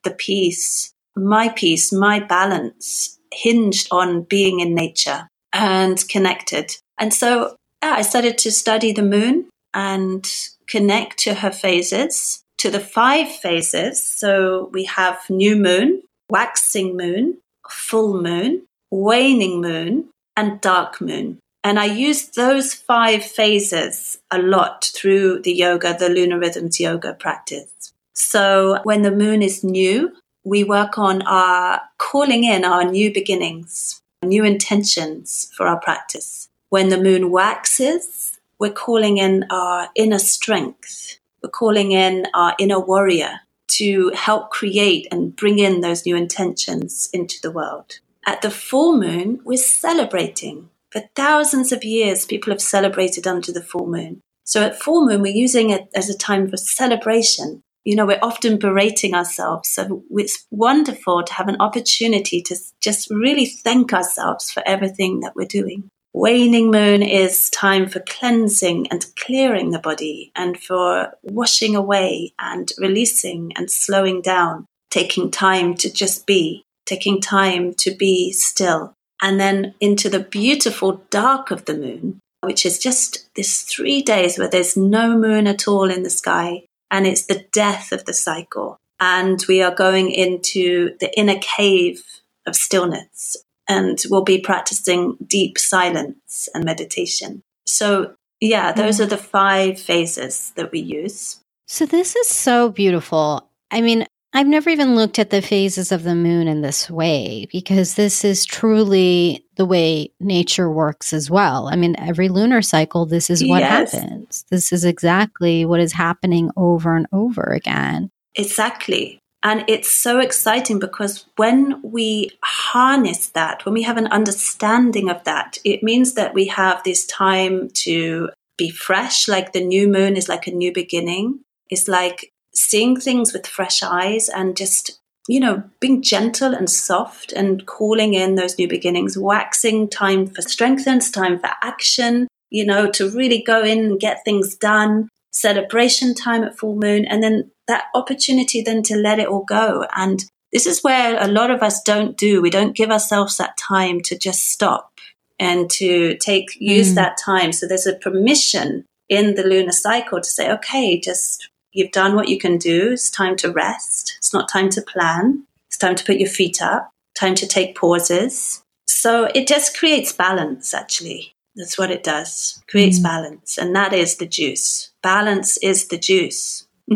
the 0.09 0.15
peace, 0.15 0.91
my 1.15 1.49
peace, 1.49 1.93
my 1.93 2.19
balance 2.19 3.17
hinged 3.31 3.87
on 3.91 4.23
being 4.23 4.59
in 4.59 4.73
nature 4.73 5.27
and 5.53 6.03
connected. 6.09 6.75
And 6.97 7.13
so 7.13 7.55
yeah, 7.83 7.93
I 7.97 8.01
started 8.01 8.37
to 8.39 8.51
study 8.51 8.91
the 8.91 9.03
moon 9.03 9.49
and 9.73 10.27
connect 10.67 11.19
to 11.19 11.35
her 11.35 11.51
phases, 11.51 12.41
to 12.57 12.69
the 12.69 12.79
five 12.79 13.29
phases. 13.29 14.05
So 14.05 14.69
we 14.73 14.85
have 14.85 15.17
new 15.29 15.55
moon, 15.55 16.01
waxing 16.29 16.97
moon, 16.97 17.37
full 17.69 18.21
moon, 18.21 18.65
waning 18.91 19.61
moon, 19.61 20.09
and 20.35 20.59
dark 20.61 20.99
moon. 20.99 21.39
And 21.63 21.77
I 21.77 21.85
use 21.85 22.29
those 22.29 22.73
five 22.73 23.23
phases 23.23 24.17
a 24.31 24.39
lot 24.39 24.91
through 24.95 25.41
the 25.41 25.53
yoga, 25.53 25.95
the 25.97 26.09
lunar 26.09 26.39
rhythms 26.39 26.79
yoga 26.79 27.13
practice. 27.13 27.93
So 28.13 28.79
when 28.83 29.01
the 29.01 29.11
moon 29.11 29.41
is 29.41 29.63
new, 29.63 30.13
we 30.43 30.63
work 30.63 30.97
on 30.97 31.21
our 31.23 31.81
calling 31.97 32.43
in 32.43 32.65
our 32.65 32.83
new 32.83 33.13
beginnings 33.13 34.01
new 34.23 34.43
intentions 34.43 35.51
for 35.55 35.67
our 35.67 35.79
practice. 35.79 36.49
When 36.69 36.89
the 36.89 37.01
moon 37.01 37.31
waxes, 37.31 38.37
we're 38.59 38.71
calling 38.71 39.17
in 39.17 39.45
our 39.49 39.89
inner 39.95 40.19
strength. 40.19 41.19
We're 41.41 41.49
calling 41.49 41.91
in 41.91 42.27
our 42.33 42.55
inner 42.59 42.79
warrior 42.79 43.39
to 43.69 44.11
help 44.15 44.49
create 44.49 45.07
and 45.11 45.35
bring 45.35 45.59
in 45.59 45.81
those 45.81 46.05
new 46.05 46.15
intentions 46.15 47.09
into 47.13 47.37
the 47.41 47.51
world. 47.51 47.99
At 48.25 48.41
the 48.41 48.51
full 48.51 48.97
moon, 48.97 49.39
we're 49.45 49.57
celebrating. 49.57 50.69
For 50.91 51.03
thousands 51.15 51.71
of 51.71 51.83
years, 51.83 52.25
people 52.25 52.51
have 52.51 52.61
celebrated 52.61 53.25
under 53.25 53.51
the 53.51 53.63
full 53.63 53.87
moon. 53.87 54.21
So 54.43 54.63
at 54.63 54.81
full 54.81 55.05
moon, 55.05 55.21
we're 55.21 55.33
using 55.33 55.69
it 55.69 55.87
as 55.95 56.09
a 56.09 56.17
time 56.17 56.49
for 56.49 56.57
celebration, 56.57 57.61
you 57.85 57.95
know, 57.95 58.05
we're 58.05 58.19
often 58.21 58.57
berating 58.57 59.13
ourselves. 59.13 59.69
So 59.69 60.03
it's 60.11 60.45
wonderful 60.51 61.23
to 61.23 61.33
have 61.33 61.47
an 61.47 61.57
opportunity 61.59 62.41
to 62.43 62.55
just 62.81 63.09
really 63.09 63.45
thank 63.45 63.93
ourselves 63.93 64.51
for 64.51 64.63
everything 64.65 65.21
that 65.21 65.35
we're 65.35 65.47
doing. 65.47 65.89
Waning 66.13 66.71
moon 66.71 67.03
is 67.03 67.49
time 67.51 67.87
for 67.87 67.99
cleansing 67.99 68.87
and 68.91 69.05
clearing 69.15 69.69
the 69.71 69.79
body 69.79 70.31
and 70.35 70.59
for 70.59 71.13
washing 71.23 71.75
away 71.75 72.33
and 72.39 72.71
releasing 72.79 73.53
and 73.55 73.71
slowing 73.71 74.21
down, 74.21 74.65
taking 74.89 75.29
time 75.29 75.75
to 75.75 75.91
just 75.91 76.25
be, 76.25 76.63
taking 76.85 77.21
time 77.21 77.73
to 77.75 77.91
be 77.91 78.31
still. 78.31 78.93
And 79.21 79.39
then 79.39 79.75
into 79.79 80.09
the 80.09 80.19
beautiful 80.19 81.03
dark 81.11 81.51
of 81.51 81.65
the 81.65 81.77
moon, 81.77 82.19
which 82.41 82.65
is 82.65 82.79
just 82.79 83.29
this 83.35 83.61
three 83.61 84.01
days 84.01 84.37
where 84.37 84.49
there's 84.49 84.75
no 84.75 85.17
moon 85.17 85.45
at 85.45 85.67
all 85.67 85.91
in 85.91 86.03
the 86.03 86.09
sky 86.09 86.63
and 86.91 87.07
it's 87.07 87.25
the 87.25 87.45
death 87.51 87.91
of 87.91 88.05
the 88.05 88.13
cycle. 88.13 88.77
And 88.99 89.43
we 89.47 89.61
are 89.61 89.73
going 89.73 90.11
into 90.11 90.97
the 90.99 91.17
inner 91.17 91.39
cave 91.39 92.01
of 92.45 92.55
stillness 92.55 93.37
and 93.67 94.01
we'll 94.09 94.23
be 94.23 94.39
practicing 94.39 95.15
deep 95.25 95.57
silence 95.57 96.49
and 96.53 96.65
meditation. 96.65 97.43
So, 97.65 98.15
yeah, 98.41 98.71
those 98.71 98.97
mm. 98.97 99.03
are 99.03 99.07
the 99.07 99.17
five 99.17 99.79
phases 99.79 100.51
that 100.55 100.71
we 100.71 100.79
use. 100.79 101.39
So, 101.67 101.85
this 101.85 102.15
is 102.15 102.27
so 102.27 102.69
beautiful. 102.69 103.47
I 103.71 103.81
mean, 103.81 104.05
I've 104.31 104.47
never 104.47 104.69
even 104.69 104.95
looked 104.95 105.17
at 105.17 105.31
the 105.31 105.41
phases 105.41 105.91
of 105.91 106.03
the 106.03 106.13
moon 106.13 106.47
in 106.47 106.61
this 106.61 106.89
way 106.89 107.47
because 107.51 107.95
this 107.95 108.23
is 108.23 108.45
truly 108.45 109.43
the 109.55 109.65
way 109.65 110.11
nature 110.19 110.69
works 110.69 111.13
as 111.13 111.31
well. 111.31 111.67
I 111.67 111.75
mean, 111.75 111.95
every 111.97 112.29
lunar 112.29 112.61
cycle, 112.61 113.05
this 113.05 113.29
is 113.29 113.43
what 113.43 113.61
yes. 113.61 113.91
happens. 113.91 114.45
This 114.49 114.71
is 114.71 114.85
exactly 114.85 115.65
what 115.65 115.79
is 115.79 115.93
happening 115.93 116.51
over 116.55 116.95
and 116.95 117.07
over 117.11 117.41
again. 117.41 118.11
Exactly. 118.35 119.19
And 119.41 119.63
it's 119.67 119.89
so 119.89 120.19
exciting 120.19 120.79
because 120.79 121.25
when 121.37 121.81
we 121.81 122.31
harness 122.43 123.29
that, 123.29 123.65
when 123.65 123.73
we 123.73 123.83
have 123.83 123.97
an 123.97 124.07
understanding 124.07 125.09
of 125.09 125.23
that, 125.23 125.57
it 125.63 125.81
means 125.81 126.13
that 126.13 126.33
we 126.33 126.45
have 126.47 126.83
this 126.83 127.05
time 127.05 127.69
to 127.85 128.29
be 128.57 128.69
fresh, 128.69 129.27
like 129.27 129.53
the 129.53 129.63
new 129.63 129.87
moon 129.87 130.17
is 130.17 130.29
like 130.29 130.45
a 130.45 130.51
new 130.51 130.73
beginning. 130.73 131.39
It's 131.69 131.87
like 131.87 132.31
seeing 132.59 132.99
things 132.99 133.33
with 133.33 133.47
fresh 133.47 133.81
eyes 133.81 134.29
and 134.29 134.57
just 134.57 134.99
you 135.27 135.39
know, 135.39 135.61
being 135.79 136.01
gentle 136.01 136.55
and 136.55 136.67
soft 136.67 137.31
and 137.33 137.67
calling 137.67 138.15
in 138.15 138.33
those 138.33 138.57
new 138.57 138.67
beginnings, 138.67 139.15
waxing 139.15 139.87
time 139.87 140.25
for 140.25 140.41
strengthens, 140.41 141.11
time 141.11 141.37
for 141.37 141.51
action, 141.61 142.27
you 142.49 142.65
know, 142.65 142.89
to 142.89 143.07
really 143.11 143.43
go 143.43 143.61
in 143.61 143.77
and 143.77 143.99
get 143.99 144.25
things 144.25 144.55
done, 144.55 145.07
celebration 145.29 146.15
time 146.15 146.43
at 146.43 146.57
full 146.57 146.75
moon, 146.75 147.05
and 147.05 147.21
then 147.21 147.51
that 147.67 147.85
opportunity 147.93 148.63
then 148.63 148.81
to 148.81 148.95
let 148.95 149.19
it 149.19 149.27
all 149.27 149.43
go. 149.43 149.85
And 149.95 150.25
this 150.51 150.65
is 150.65 150.83
where 150.83 151.21
a 151.23 151.27
lot 151.27 151.51
of 151.51 151.61
us 151.61 151.83
don't 151.83 152.17
do. 152.17 152.41
We 152.41 152.49
don't 152.49 152.75
give 152.75 152.89
ourselves 152.89 153.37
that 153.37 153.55
time 153.55 154.01
to 154.05 154.17
just 154.17 154.49
stop 154.49 154.91
and 155.37 155.69
to 155.69 156.17
take, 156.17 156.57
use 156.59 156.93
mm. 156.93 156.95
that 156.95 157.19
time. 157.23 157.51
So 157.51 157.67
there's 157.67 157.85
a 157.85 157.95
permission 157.95 158.83
in 159.09 159.35
the 159.35 159.43
lunar 159.43 159.73
cycle 159.73 160.19
to 160.19 160.29
say, 160.29 160.51
okay, 160.53 160.99
just 160.99 161.49
You've 161.71 161.91
done 161.91 162.15
what 162.15 162.29
you 162.29 162.39
can 162.39 162.57
do. 162.57 162.91
It's 162.93 163.09
time 163.09 163.35
to 163.37 163.51
rest. 163.51 164.15
It's 164.17 164.33
not 164.33 164.49
time 164.49 164.69
to 164.69 164.81
plan. 164.81 165.45
It's 165.67 165.77
time 165.77 165.95
to 165.95 166.03
put 166.03 166.17
your 166.17 166.29
feet 166.29 166.61
up, 166.61 166.91
time 167.15 167.35
to 167.35 167.47
take 167.47 167.77
pauses. 167.77 168.63
So 168.87 169.29
it 169.35 169.47
just 169.47 169.77
creates 169.77 170.11
balance, 170.11 170.73
actually. 170.73 171.35
That's 171.55 171.77
what 171.77 171.91
it 171.91 172.03
does. 172.03 172.61
Creates 172.67 172.99
mm. 172.99 173.03
balance. 173.03 173.57
And 173.57 173.75
that 173.75 173.93
is 173.93 174.17
the 174.17 174.25
juice. 174.25 174.91
Balance 175.03 175.57
is 175.57 175.87
the 175.89 175.97
juice. 175.97 176.67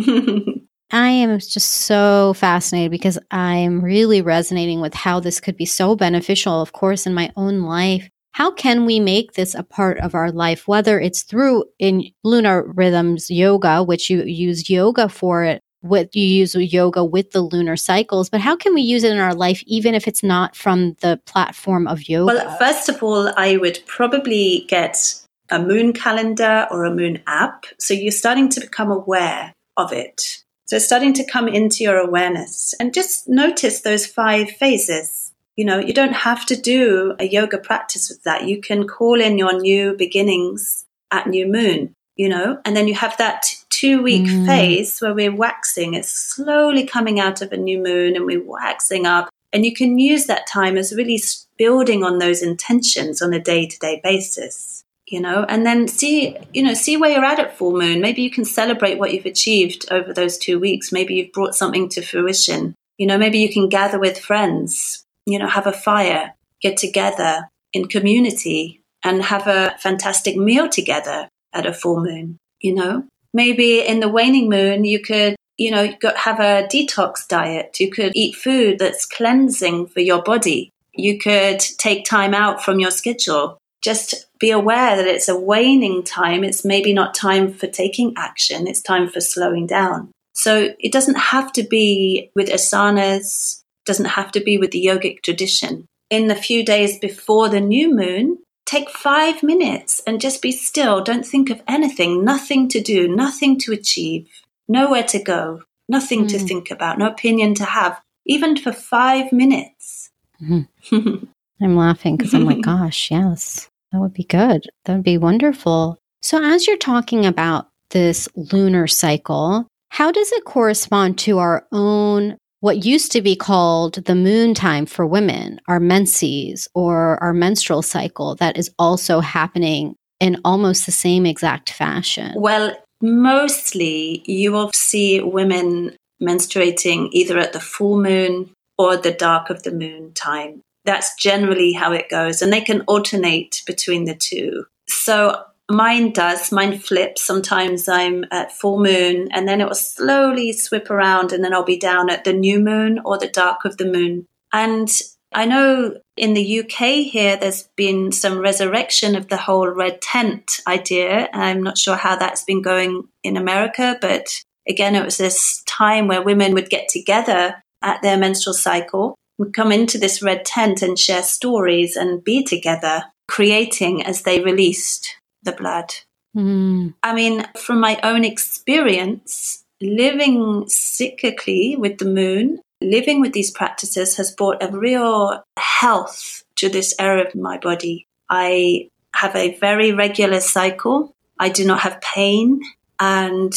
I 0.92 1.10
am 1.10 1.40
just 1.40 1.70
so 1.70 2.34
fascinated 2.36 2.92
because 2.92 3.18
I'm 3.32 3.82
really 3.82 4.22
resonating 4.22 4.80
with 4.80 4.94
how 4.94 5.20
this 5.20 5.40
could 5.40 5.58
be 5.58 5.66
so 5.66 5.96
beneficial, 5.96 6.62
of 6.62 6.72
course, 6.72 7.08
in 7.08 7.14
my 7.14 7.32
own 7.36 7.64
life 7.64 8.10
how 8.34 8.52
can 8.52 8.86
we 8.86 9.00
make 9.00 9.34
this 9.34 9.56
a 9.56 9.64
part 9.64 10.00
of 10.00 10.14
our 10.16 10.32
life, 10.32 10.68
whether 10.68 11.00
it's 11.00 11.22
through 11.22 11.66
in 11.80 12.10
lunar 12.24 12.64
rhythms 12.74 13.30
yoga, 13.30 13.84
which 13.84 14.10
you 14.10 14.24
use 14.24 14.70
yoga 14.70 15.08
for 15.08 15.44
it, 15.44 15.62
what 15.82 16.16
you 16.16 16.26
use 16.26 16.56
yoga 16.56 17.04
with 17.04 17.32
the 17.32 17.42
lunar 17.42 17.76
cycles, 17.76 18.30
but 18.30 18.42
how 18.42 18.56
can 18.56 18.74
we 18.74 18.82
use 18.82 19.04
it 19.04 19.12
in 19.12 19.20
our 19.20 19.36
life, 19.36 19.62
even 19.68 19.94
if 19.94 20.08
it's 20.08 20.24
not 20.24 20.56
from 20.56 20.96
the 21.02 21.20
platform 21.26 21.88
of 21.88 22.10
yoga? 22.10 22.34
Well, 22.34 22.58
first 22.58 22.90
of 22.90 23.04
all, 23.04 23.32
I 23.38 23.58
would 23.58 23.80
probably 23.86 24.66
get 24.68 25.14
a 25.52 25.60
moon 25.60 25.94
calendar 25.94 26.68
or 26.72 26.86
a 26.86 26.96
moon 26.96 27.22
app. 27.28 27.66
So 27.80 27.94
you're 27.94 28.12
starting 28.12 28.50
to 28.50 28.62
become 28.62 28.90
aware 28.90 29.54
of 29.78 29.94
it. 29.94 30.44
So 30.66 30.80
starting 30.80 31.14
to 31.14 31.26
come 31.26 31.48
into 31.48 31.84
your 31.84 31.98
awareness 31.98 32.74
and 32.80 32.94
just 32.94 33.28
notice 33.28 33.82
those 33.82 34.08
five 34.08 34.50
phases. 34.50 35.23
You 35.56 35.66
know, 35.66 35.80
you 35.80 35.94
don't 35.94 36.14
have 36.14 36.46
to 36.48 36.56
do 36.56 37.16
a 37.20 37.26
yoga 37.26 37.58
practice 37.58 38.10
with 38.10 38.24
that. 38.24 38.48
You 38.48 38.60
can 38.60 38.88
call 38.88 39.22
in 39.22 39.38
your 39.38 39.60
new 39.60 39.96
beginnings 39.96 40.86
at 41.12 41.28
new 41.28 41.46
moon, 41.48 41.94
you 42.16 42.28
know, 42.28 42.60
and 42.66 42.76
then 42.76 42.88
you 42.88 42.96
have 42.96 43.16
that 43.18 43.54
two 43.70 44.02
week 44.02 44.24
mm. 44.24 44.46
phase 44.46 45.00
where 45.00 45.14
we're 45.14 45.36
waxing. 45.36 45.94
It's 45.94 46.10
slowly 46.10 46.86
coming 46.86 47.20
out 47.20 47.42
of 47.42 47.52
a 47.52 47.58
new 47.58 47.82
moon 47.82 48.16
and 48.16 48.26
we're 48.26 48.44
waxing 48.44 49.06
up. 49.06 49.30
And 49.52 49.66
you 49.66 49.74
can 49.74 50.00
use 50.00 50.26
that 50.26 50.48
time 50.48 50.78
as 50.78 50.96
really 50.96 51.20
building 51.58 52.04
on 52.04 52.18
those 52.18 52.42
intentions 52.42 53.22
on 53.22 53.34
a 53.34 53.40
day 53.40 53.68
to 53.68 53.80
day 53.80 54.00
basis, 54.04 54.84
you 55.06 55.22
know, 55.22 55.46
and 55.48 55.66
then 55.66 55.88
see, 55.88 56.38
you 56.54 56.64
know, 56.64 56.74
see 56.74 56.98
where 56.98 57.12
you're 57.12 57.26
at 57.26 57.40
at 57.40 57.58
full 57.58 57.78
moon. 57.78 58.02
Maybe 58.02 58.24
you 58.24 58.32
can 58.32 58.46
celebrate 58.46 58.98
what 58.98 59.14
you've 59.14 59.26
achieved 59.28 59.86
over 59.92 60.14
those 60.14 60.38
two 60.38 60.60
weeks. 60.60 60.92
Maybe 60.92 61.16
you've 61.16 61.34
brought 61.34 61.54
something 61.54 61.90
to 61.90 62.02
fruition. 62.02 62.74
You 62.98 63.06
know, 63.06 63.18
maybe 63.18 63.40
you 63.40 63.52
can 63.52 63.70
gather 63.70 64.00
with 64.00 64.20
friends, 64.20 65.04
you 65.26 65.40
know, 65.40 65.48
have 65.48 65.68
a 65.68 65.74
fire, 65.74 66.34
get 66.62 66.78
together 66.78 67.50
in 67.72 67.88
community 67.88 68.82
and 69.04 69.24
have 69.24 69.48
a 69.48 69.76
fantastic 69.80 70.38
meal 70.38 70.70
together 70.70 71.28
at 71.54 71.66
a 71.66 71.74
full 71.74 72.02
moon, 72.02 72.38
you 72.62 72.74
know. 72.74 73.06
Maybe 73.34 73.80
in 73.80 74.00
the 74.00 74.10
waning 74.10 74.50
moon, 74.50 74.86
you 74.86 75.00
could 75.00 75.36
you 75.58 75.72
know, 75.72 75.94
have 76.16 76.40
a 76.40 76.68
detox 76.68 77.28
diet. 77.28 77.80
You 77.80 77.92
could 77.92 78.12
eat 78.16 78.36
food 78.36 78.80
that's 78.80 79.06
cleansing 79.06 79.88
for 79.88 80.00
your 80.00 80.22
body. 80.22 80.72
You 80.94 81.20
could 81.20 81.60
take 81.60 82.06
time 82.06 82.34
out 82.34 82.64
from 82.64 82.80
your 82.80 82.92
schedule. 82.92 83.58
Just 83.82 84.28
be 84.40 84.52
aware 84.52 84.96
that 84.96 85.08
it's 85.08 85.30
a 85.30 85.40
waning 85.40 86.04
time. 86.04 86.44
It's 86.44 86.64
maybe 86.66 86.94
not 86.94 87.14
time 87.14 87.54
for 87.54 87.68
taking 87.68 88.14
action. 88.18 88.68
It's 88.68 88.82
time 88.82 89.10
for 89.10 89.20
slowing 89.20 89.68
down. 89.68 90.12
So 90.34 90.74
it 90.80 90.92
doesn't 90.92 91.18
have 91.18 91.52
to 91.54 91.64
be 91.64 92.32
with 92.36 92.50
asanas, 92.50 93.62
doesn't 93.86 94.06
have 94.06 94.32
to 94.34 94.40
be 94.40 94.58
with 94.58 94.72
the 94.72 94.86
yogic 94.86 95.22
tradition. 95.22 95.86
In 96.10 96.28
the 96.28 96.36
few 96.36 96.64
days 96.64 97.00
before 97.00 97.50
the 97.50 97.62
new 97.62 97.94
moon, 97.94 98.40
take 98.66 98.90
five 98.90 99.44
minutes 99.44 100.02
and 100.06 100.22
just 100.22 100.42
be 100.42 100.52
still. 100.52 101.04
Don't 101.04 101.26
think 101.26 101.50
of 101.50 101.62
anything, 101.68 102.24
nothing 102.24 102.68
to 102.70 102.82
do, 102.82 103.08
nothing 103.08 103.58
to 103.60 103.74
achieve 103.74 104.28
nowhere 104.68 105.04
to 105.04 105.20
go, 105.20 105.62
nothing 105.90 106.26
mm. 106.26 106.30
to 106.30 106.40
hmm. 106.40 106.46
think 106.46 106.72
about, 106.72 106.98
no 106.98 107.08
opinion 107.08 107.54
to 107.56 107.66
have, 107.66 108.00
even 108.26 108.58
for 108.58 108.72
five 108.72 109.32
minutes. 109.32 110.12
Mm-hmm. 110.42 111.26
I'm 111.62 111.76
laughing 111.76 112.18
because 112.18 112.34
I'm 112.34 112.46
like, 112.46 112.62
gosh, 112.64 113.12
yes, 113.12 113.70
that 113.92 114.00
would 114.00 114.14
be 114.14 114.24
good. 114.24 114.68
That 114.86 114.96
would 114.96 115.04
be 115.04 115.18
wonderful. 115.18 115.98
So, 116.22 116.44
as 116.44 116.68
you're 116.68 116.78
talking 116.78 117.26
about 117.26 117.68
this 117.90 118.28
lunar 118.36 118.88
cycle, 118.88 119.68
how 119.90 120.12
does 120.12 120.32
it 120.32 120.46
correspond 120.46 121.20
to 121.20 121.38
our 121.38 121.68
own, 121.72 122.38
what 122.64 122.86
used 122.86 123.12
to 123.12 123.22
be 123.22 123.36
called 123.36 123.96
the 124.06 124.16
moon 124.16 124.54
time 124.54 124.86
for 124.86 125.06
women, 125.06 125.60
our 125.68 125.82
menses 125.82 126.66
or 126.74 127.22
our 127.22 127.34
menstrual 127.34 127.82
cycle 127.82 128.36
that 128.36 128.56
is 128.56 128.72
also 128.80 129.20
happening 129.20 129.98
in 130.22 130.40
almost 130.46 130.86
the 130.86 130.92
same 130.94 131.26
exact 131.26 131.70
fashion? 131.70 132.32
Well, 132.38 132.74
mostly 133.02 134.24
you 134.26 134.54
will 134.54 134.72
see 134.74 135.20
women 135.20 135.98
menstruating 136.22 137.10
either 137.12 137.38
at 137.38 137.52
the 137.52 137.60
full 137.60 138.02
moon 138.02 138.52
or 138.78 138.96
the 138.96 139.12
dark 139.12 139.50
of 139.50 139.64
the 139.64 139.74
moon 139.74 140.14
time. 140.14 140.62
That's 140.86 141.14
generally 141.22 141.74
how 141.74 141.92
it 141.92 142.10
goes, 142.10 142.42
and 142.42 142.54
they 142.54 142.62
can 142.62 142.80
alternate 142.88 143.62
between 143.68 144.06
the 144.06 144.16
two. 144.16 144.68
So 144.88 145.44
mine 145.70 146.12
does, 146.12 146.52
mine 146.52 146.78
flips. 146.78 147.22
Sometimes 147.22 147.88
I'm 147.88 148.26
at 148.32 148.52
full 148.52 148.80
moon, 148.80 149.30
and 149.32 149.48
then 149.48 149.62
it 149.62 149.68
will 149.68 149.76
slowly 149.76 150.52
swip 150.54 150.90
around, 150.90 151.32
and 151.32 151.44
then 151.44 151.54
I'll 151.54 151.64
be 151.64 151.80
down 151.80 152.10
at 152.10 152.24
the 152.24 152.34
new 152.34 152.60
moon 152.60 153.00
or 153.06 153.18
the 153.18 153.28
dark 153.28 153.66
of 153.66 153.78
the 153.78 153.86
moon. 153.86 154.28
And 154.52 154.90
I 155.34 155.46
know 155.46 155.98
in 156.16 156.34
the 156.34 156.60
UK 156.60 157.06
here, 157.10 157.36
there's 157.36 157.68
been 157.76 158.12
some 158.12 158.40
resurrection 158.40 159.16
of 159.16 159.30
the 159.30 159.38
whole 159.38 159.68
red 159.68 160.02
tent 160.02 160.60
idea. 160.68 161.30
I'm 161.34 161.64
not 161.64 161.78
sure 161.78 161.96
how 161.96 162.16
that's 162.16 162.44
been 162.44 162.62
going 162.62 163.08
in 163.24 163.36
America, 163.36 163.98
but 164.00 164.28
again, 164.68 164.96
it 164.96 165.04
was 165.04 165.18
this 165.18 165.64
time 165.66 166.08
where 166.08 166.22
women 166.22 166.54
would 166.54 166.70
get 166.70 166.88
together 166.90 167.64
at 167.82 168.02
their 168.02 168.18
menstrual 168.18 168.54
cycle 168.54 169.16
come 169.52 169.72
into 169.72 169.98
this 169.98 170.22
red 170.22 170.46
tent 170.46 170.82
and 170.82 170.98
share 170.98 171.24
stories 171.24 171.96
and 171.96 172.24
be 172.24 172.44
together, 172.44 173.04
creating 173.28 174.06
as 174.06 174.22
they 174.22 174.40
released 174.40 175.18
the 175.44 175.52
blood. 175.52 175.94
Mm. 176.36 176.96
I 177.04 177.14
mean, 177.14 177.46
from 177.58 177.80
my 177.80 178.00
own 178.04 178.24
experience, 178.24 179.64
living 179.82 180.66
cyclically 180.66 181.78
with 181.78 181.98
the 182.00 182.06
moon 182.06 182.60
living 182.84 183.22
with 183.22 183.34
these 183.34 183.52
practices 183.52 184.18
has 184.18 184.32
brought 184.32 184.62
a 184.62 184.78
real 184.78 185.44
health 185.58 186.44
to 186.56 186.70
this 186.70 186.94
area 187.00 187.26
of 187.26 187.36
my 187.36 187.58
body. 187.58 188.08
I 188.30 188.90
have 189.16 189.36
a 189.36 189.58
very 189.58 189.92
regular 189.92 190.40
cycle. 190.40 191.16
I 191.40 191.50
do 191.50 191.66
not 191.66 191.80
have 191.82 192.02
pain 192.02 192.62
and 193.00 193.54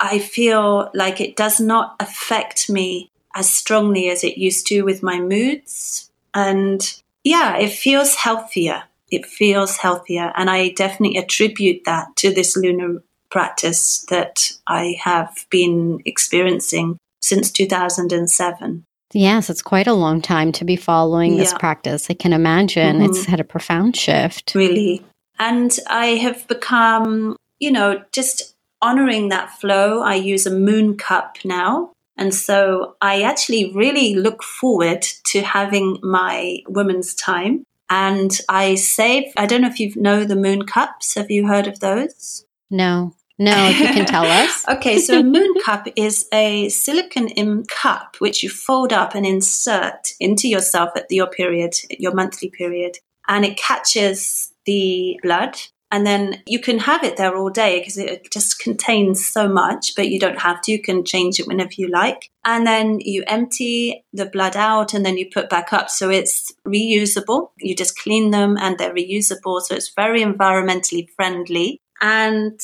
I 0.00 0.18
feel 0.18 0.90
like 0.94 1.20
it 1.20 1.36
does 1.36 1.60
not 1.60 1.96
affect 2.00 2.70
me 2.70 3.10
as 3.34 3.50
strongly 3.50 4.08
as 4.08 4.24
it 4.24 4.38
used 4.38 4.66
to 4.68 4.82
with 4.82 5.02
my 5.02 5.20
moods. 5.20 6.10
And 6.34 6.80
yeah, 7.24 7.56
it 7.56 7.70
feels 7.70 8.14
healthier. 8.14 8.84
It 9.10 9.26
feels 9.26 9.76
healthier. 9.76 10.32
And 10.36 10.50
I 10.50 10.70
definitely 10.70 11.18
attribute 11.18 11.84
that 11.84 12.08
to 12.16 12.32
this 12.32 12.56
lunar 12.56 13.02
practice 13.30 14.04
that 14.08 14.50
I 14.66 14.96
have 15.02 15.46
been 15.50 16.00
experiencing 16.04 16.98
since 17.20 17.50
2007. 17.50 18.84
Yes, 19.12 19.48
it's 19.48 19.62
quite 19.62 19.86
a 19.86 19.94
long 19.94 20.20
time 20.20 20.52
to 20.52 20.64
be 20.64 20.76
following 20.76 21.32
yeah. 21.32 21.38
this 21.40 21.54
practice. 21.54 22.10
I 22.10 22.14
can 22.14 22.32
imagine 22.32 22.98
mm-hmm. 22.98 23.10
it's 23.10 23.24
had 23.24 23.40
a 23.40 23.44
profound 23.44 23.96
shift. 23.96 24.52
Really. 24.54 25.04
And 25.38 25.76
I 25.88 26.06
have 26.16 26.46
become, 26.48 27.36
you 27.58 27.70
know, 27.70 28.02
just 28.12 28.54
honoring 28.82 29.30
that 29.30 29.50
flow. 29.50 30.02
I 30.02 30.14
use 30.14 30.46
a 30.46 30.50
moon 30.50 30.96
cup 30.96 31.38
now. 31.44 31.92
And 32.16 32.34
so 32.34 32.96
I 33.00 33.22
actually 33.22 33.72
really 33.72 34.14
look 34.14 34.42
forward 34.42 35.02
to 35.26 35.40
having 35.40 35.98
my 36.02 36.58
women's 36.66 37.14
time. 37.14 37.64
And 37.90 38.38
I 38.48 38.74
save, 38.74 39.32
I 39.36 39.46
don't 39.46 39.62
know 39.62 39.68
if 39.68 39.80
you 39.80 39.92
know 39.96 40.24
the 40.24 40.36
moon 40.36 40.66
cups. 40.66 41.14
Have 41.14 41.30
you 41.30 41.46
heard 41.46 41.66
of 41.66 41.80
those? 41.80 42.44
No. 42.70 43.14
No, 43.40 43.68
if 43.68 43.78
you 43.78 43.86
can 43.86 44.04
tell 44.04 44.26
us. 44.26 44.64
okay, 44.68 44.98
so 44.98 45.20
a 45.20 45.22
moon 45.22 45.54
cup 45.64 45.86
is 45.94 46.26
a 46.32 46.68
silicon 46.70 47.28
in 47.28 47.64
cup 47.66 48.16
which 48.18 48.42
you 48.42 48.50
fold 48.50 48.92
up 48.92 49.14
and 49.14 49.24
insert 49.24 50.08
into 50.18 50.48
yourself 50.48 50.90
at 50.96 51.06
your 51.08 51.28
period, 51.28 51.74
your 51.88 52.12
monthly 52.12 52.50
period, 52.50 52.98
and 53.28 53.44
it 53.44 53.56
catches 53.56 54.52
the 54.66 55.20
blood. 55.22 55.56
And 55.90 56.06
then 56.06 56.42
you 56.46 56.60
can 56.60 56.78
have 56.80 57.02
it 57.02 57.16
there 57.16 57.36
all 57.36 57.50
day 57.50 57.78
because 57.78 57.96
it 57.96 58.30
just 58.30 58.58
contains 58.58 59.26
so 59.26 59.48
much, 59.48 59.94
but 59.96 60.08
you 60.08 60.20
don't 60.20 60.40
have 60.40 60.60
to. 60.62 60.72
You 60.72 60.82
can 60.82 61.04
change 61.04 61.40
it 61.40 61.46
whenever 61.46 61.70
you 61.78 61.88
like. 61.88 62.30
And 62.44 62.66
then 62.66 63.00
you 63.00 63.24
empty 63.26 64.04
the 64.12 64.26
blood 64.26 64.56
out 64.56 64.92
and 64.92 65.04
then 65.04 65.16
you 65.16 65.30
put 65.32 65.48
back 65.48 65.72
up. 65.72 65.88
So 65.88 66.10
it's 66.10 66.52
reusable. 66.66 67.50
You 67.58 67.74
just 67.74 67.98
clean 67.98 68.30
them 68.30 68.56
and 68.58 68.76
they're 68.78 68.94
reusable. 68.94 69.62
So 69.62 69.74
it's 69.74 69.92
very 69.96 70.22
environmentally 70.22 71.08
friendly. 71.16 71.80
And 72.00 72.60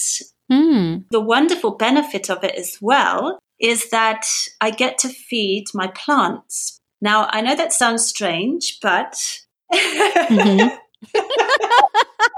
Mm. 0.51 1.05
The 1.11 1.21
wonderful 1.21 1.73
benefit 1.73 2.31
of 2.31 2.45
it 2.45 2.55
as 2.55 2.79
well 2.81 3.39
is 3.61 3.91
that 3.91 4.27
I 4.61 4.71
get 4.71 4.99
to 4.99 5.09
feed 5.09 5.67
my 5.73 5.89
plants. 5.89 6.81
Now, 7.01 7.29
I 7.31 7.41
know 7.41 7.57
that 7.57 7.73
sounds 7.73 8.07
strange, 8.07 8.79
but. 8.83 9.17
mm-hmm. 9.73 10.77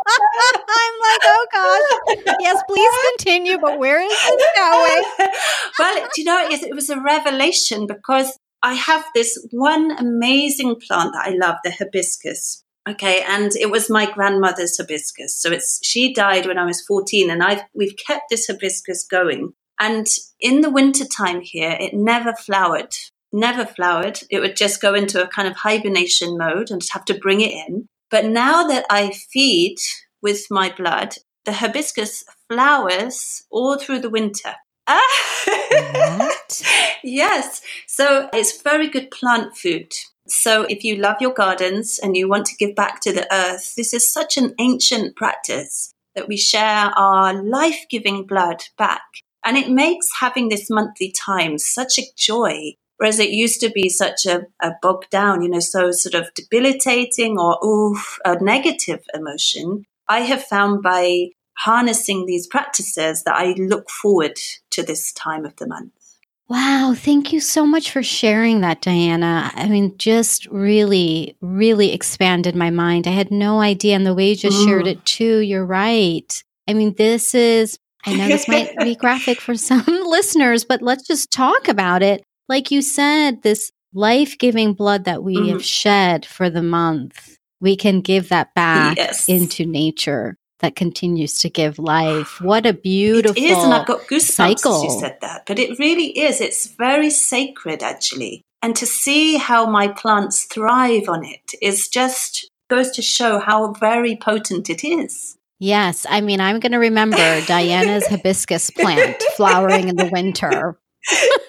I'm 0.08 0.94
like, 1.02 1.22
oh 1.24 1.46
gosh, 1.52 2.16
yes, 2.40 2.62
please 2.68 2.90
continue, 3.16 3.58
but 3.58 3.78
where 3.78 4.00
is 4.00 4.10
this 4.10 4.44
going? 4.56 5.04
well, 5.78 6.08
do 6.14 6.20
you 6.20 6.24
know, 6.24 6.48
it, 6.48 6.62
it 6.62 6.74
was 6.74 6.90
a 6.90 7.00
revelation 7.00 7.86
because 7.86 8.38
I 8.62 8.74
have 8.74 9.04
this 9.14 9.38
one 9.50 9.92
amazing 9.92 10.76
plant 10.86 11.12
that 11.12 11.26
I 11.26 11.36
love, 11.36 11.56
the 11.62 11.70
hibiscus. 11.70 12.64
Okay, 12.88 13.22
and 13.26 13.50
it 13.56 13.70
was 13.70 13.90
my 13.90 14.10
grandmother's 14.10 14.76
hibiscus. 14.76 15.40
So 15.40 15.50
it's 15.50 15.80
she 15.82 16.14
died 16.14 16.46
when 16.46 16.58
I 16.58 16.64
was 16.64 16.84
14 16.86 17.30
and 17.30 17.42
I've 17.42 17.62
we've 17.74 17.96
kept 17.96 18.24
this 18.30 18.46
hibiscus 18.46 19.06
going. 19.10 19.52
And 19.78 20.06
in 20.40 20.60
the 20.60 20.70
winter 20.70 21.04
time 21.04 21.40
here, 21.40 21.76
it 21.78 21.94
never 21.94 22.32
flowered. 22.32 22.94
Never 23.32 23.66
flowered. 23.66 24.20
It 24.30 24.40
would 24.40 24.56
just 24.56 24.80
go 24.80 24.94
into 24.94 25.22
a 25.22 25.28
kind 25.28 25.48
of 25.48 25.56
hibernation 25.56 26.38
mode 26.38 26.70
and 26.70 26.80
have 26.92 27.04
to 27.06 27.18
bring 27.18 27.40
it 27.40 27.52
in. 27.52 27.88
But 28.10 28.26
now 28.26 28.66
that 28.66 28.84
I 28.90 29.10
feed 29.10 29.76
with 30.22 30.46
my 30.50 30.72
blood, 30.76 31.16
the 31.44 31.52
hibiscus 31.52 32.24
flowers 32.48 33.44
all 33.50 33.78
through 33.78 34.00
the 34.00 34.10
winter. 34.10 34.54
yes. 37.02 37.60
So 37.86 38.28
it's 38.32 38.62
very 38.62 38.88
good 38.88 39.10
plant 39.10 39.56
food. 39.56 39.92
So, 40.28 40.62
if 40.62 40.82
you 40.82 40.96
love 40.96 41.18
your 41.20 41.32
gardens 41.32 42.00
and 42.02 42.16
you 42.16 42.28
want 42.28 42.46
to 42.46 42.56
give 42.56 42.74
back 42.74 43.00
to 43.02 43.12
the 43.12 43.32
earth, 43.32 43.76
this 43.76 43.94
is 43.94 44.12
such 44.12 44.36
an 44.36 44.54
ancient 44.58 45.14
practice 45.14 45.94
that 46.16 46.26
we 46.26 46.36
share 46.36 46.90
our 46.96 47.44
life 47.44 47.84
giving 47.88 48.26
blood 48.26 48.64
back. 48.76 49.04
And 49.44 49.56
it 49.56 49.70
makes 49.70 50.08
having 50.18 50.48
this 50.48 50.68
monthly 50.68 51.12
time 51.12 51.58
such 51.58 51.98
a 51.98 52.10
joy. 52.16 52.72
Whereas 52.98 53.18
it 53.18 53.30
used 53.30 53.60
to 53.60 53.70
be 53.70 53.88
such 53.88 54.26
a, 54.26 54.42
a 54.62 54.72
bogged 54.80 55.10
down, 55.10 55.42
you 55.42 55.50
know, 55.50 55.60
so 55.60 55.90
sort 55.90 56.14
of 56.14 56.32
debilitating 56.34 57.38
or 57.38 57.62
oof, 57.64 58.18
a 58.24 58.42
negative 58.42 59.00
emotion. 59.12 59.84
I 60.08 60.20
have 60.20 60.42
found 60.44 60.82
by 60.82 61.28
harnessing 61.58 62.26
these 62.26 62.46
practices 62.46 63.24
that 63.24 63.34
I 63.34 63.52
look 63.52 63.90
forward 63.90 64.38
to 64.70 64.82
this 64.82 65.12
time 65.12 65.44
of 65.44 65.56
the 65.56 65.66
month. 65.66 65.92
Wow, 66.48 66.94
thank 66.96 67.32
you 67.32 67.40
so 67.40 67.66
much 67.66 67.90
for 67.90 68.04
sharing 68.04 68.60
that, 68.60 68.80
Diana. 68.80 69.50
I 69.54 69.68
mean, 69.68 69.98
just 69.98 70.46
really, 70.46 71.36
really 71.40 71.92
expanded 71.92 72.54
my 72.54 72.70
mind. 72.70 73.08
I 73.08 73.10
had 73.10 73.32
no 73.32 73.60
idea. 73.60 73.96
And 73.96 74.06
the 74.06 74.14
way 74.14 74.30
you 74.30 74.36
just 74.36 74.58
mm. 74.58 74.64
shared 74.64 74.86
it 74.86 75.04
too, 75.04 75.38
you're 75.38 75.66
right. 75.66 76.44
I 76.68 76.74
mean, 76.74 76.94
this 76.94 77.34
is, 77.34 77.78
I 78.04 78.14
know 78.14 78.28
this 78.28 78.46
might 78.46 78.76
be 78.78 78.94
graphic 79.00 79.40
for 79.40 79.56
some 79.56 79.84
listeners, 79.86 80.64
but 80.64 80.82
let's 80.82 81.04
just 81.04 81.32
talk 81.32 81.66
about 81.66 82.04
it. 82.04 82.22
Like 82.48 82.70
you 82.70 82.82
said, 82.82 83.42
this 83.42 83.72
life 83.92 84.38
giving 84.38 84.74
blood 84.74 85.04
that 85.04 85.22
we 85.22 85.36
mm. 85.36 85.48
have 85.50 85.64
shed 85.64 86.24
for 86.24 86.50
the 86.50 86.62
month, 86.62 87.38
we 87.60 87.76
can 87.76 88.00
give 88.00 88.28
that 88.28 88.54
back 88.54 88.96
yes. 88.96 89.28
into 89.28 89.64
nature 89.66 90.36
that 90.60 90.76
continues 90.76 91.34
to 91.40 91.50
give 91.50 91.78
life. 91.78 92.40
What 92.40 92.66
a 92.66 92.72
beautiful 92.72 93.42
it 93.42 93.46
is, 93.46 93.58
and 93.58 93.74
I've 93.74 93.86
got 93.86 94.00
goosebumps 94.02 94.58
cycle. 94.58 94.84
you 94.84 95.00
said 95.00 95.18
that. 95.20 95.44
But 95.46 95.58
it 95.58 95.78
really 95.78 96.18
is. 96.18 96.40
It's 96.40 96.66
very 96.66 97.10
sacred, 97.10 97.82
actually. 97.82 98.42
And 98.62 98.74
to 98.76 98.86
see 98.86 99.36
how 99.36 99.66
my 99.66 99.88
plants 99.88 100.44
thrive 100.44 101.08
on 101.08 101.24
it 101.24 101.52
is 101.60 101.88
just 101.88 102.50
goes 102.68 102.90
to 102.92 103.02
show 103.02 103.38
how 103.38 103.72
very 103.72 104.16
potent 104.16 104.70
it 104.70 104.82
is. 104.84 105.36
Yes, 105.58 106.04
I 106.08 106.20
mean, 106.20 106.40
I'm 106.40 106.60
going 106.60 106.72
to 106.72 106.78
remember 106.78 107.16
Diana's 107.46 108.06
hibiscus 108.06 108.70
plant 108.70 109.22
flowering 109.36 109.88
in 109.88 109.96
the 109.96 110.10
winter 110.12 110.78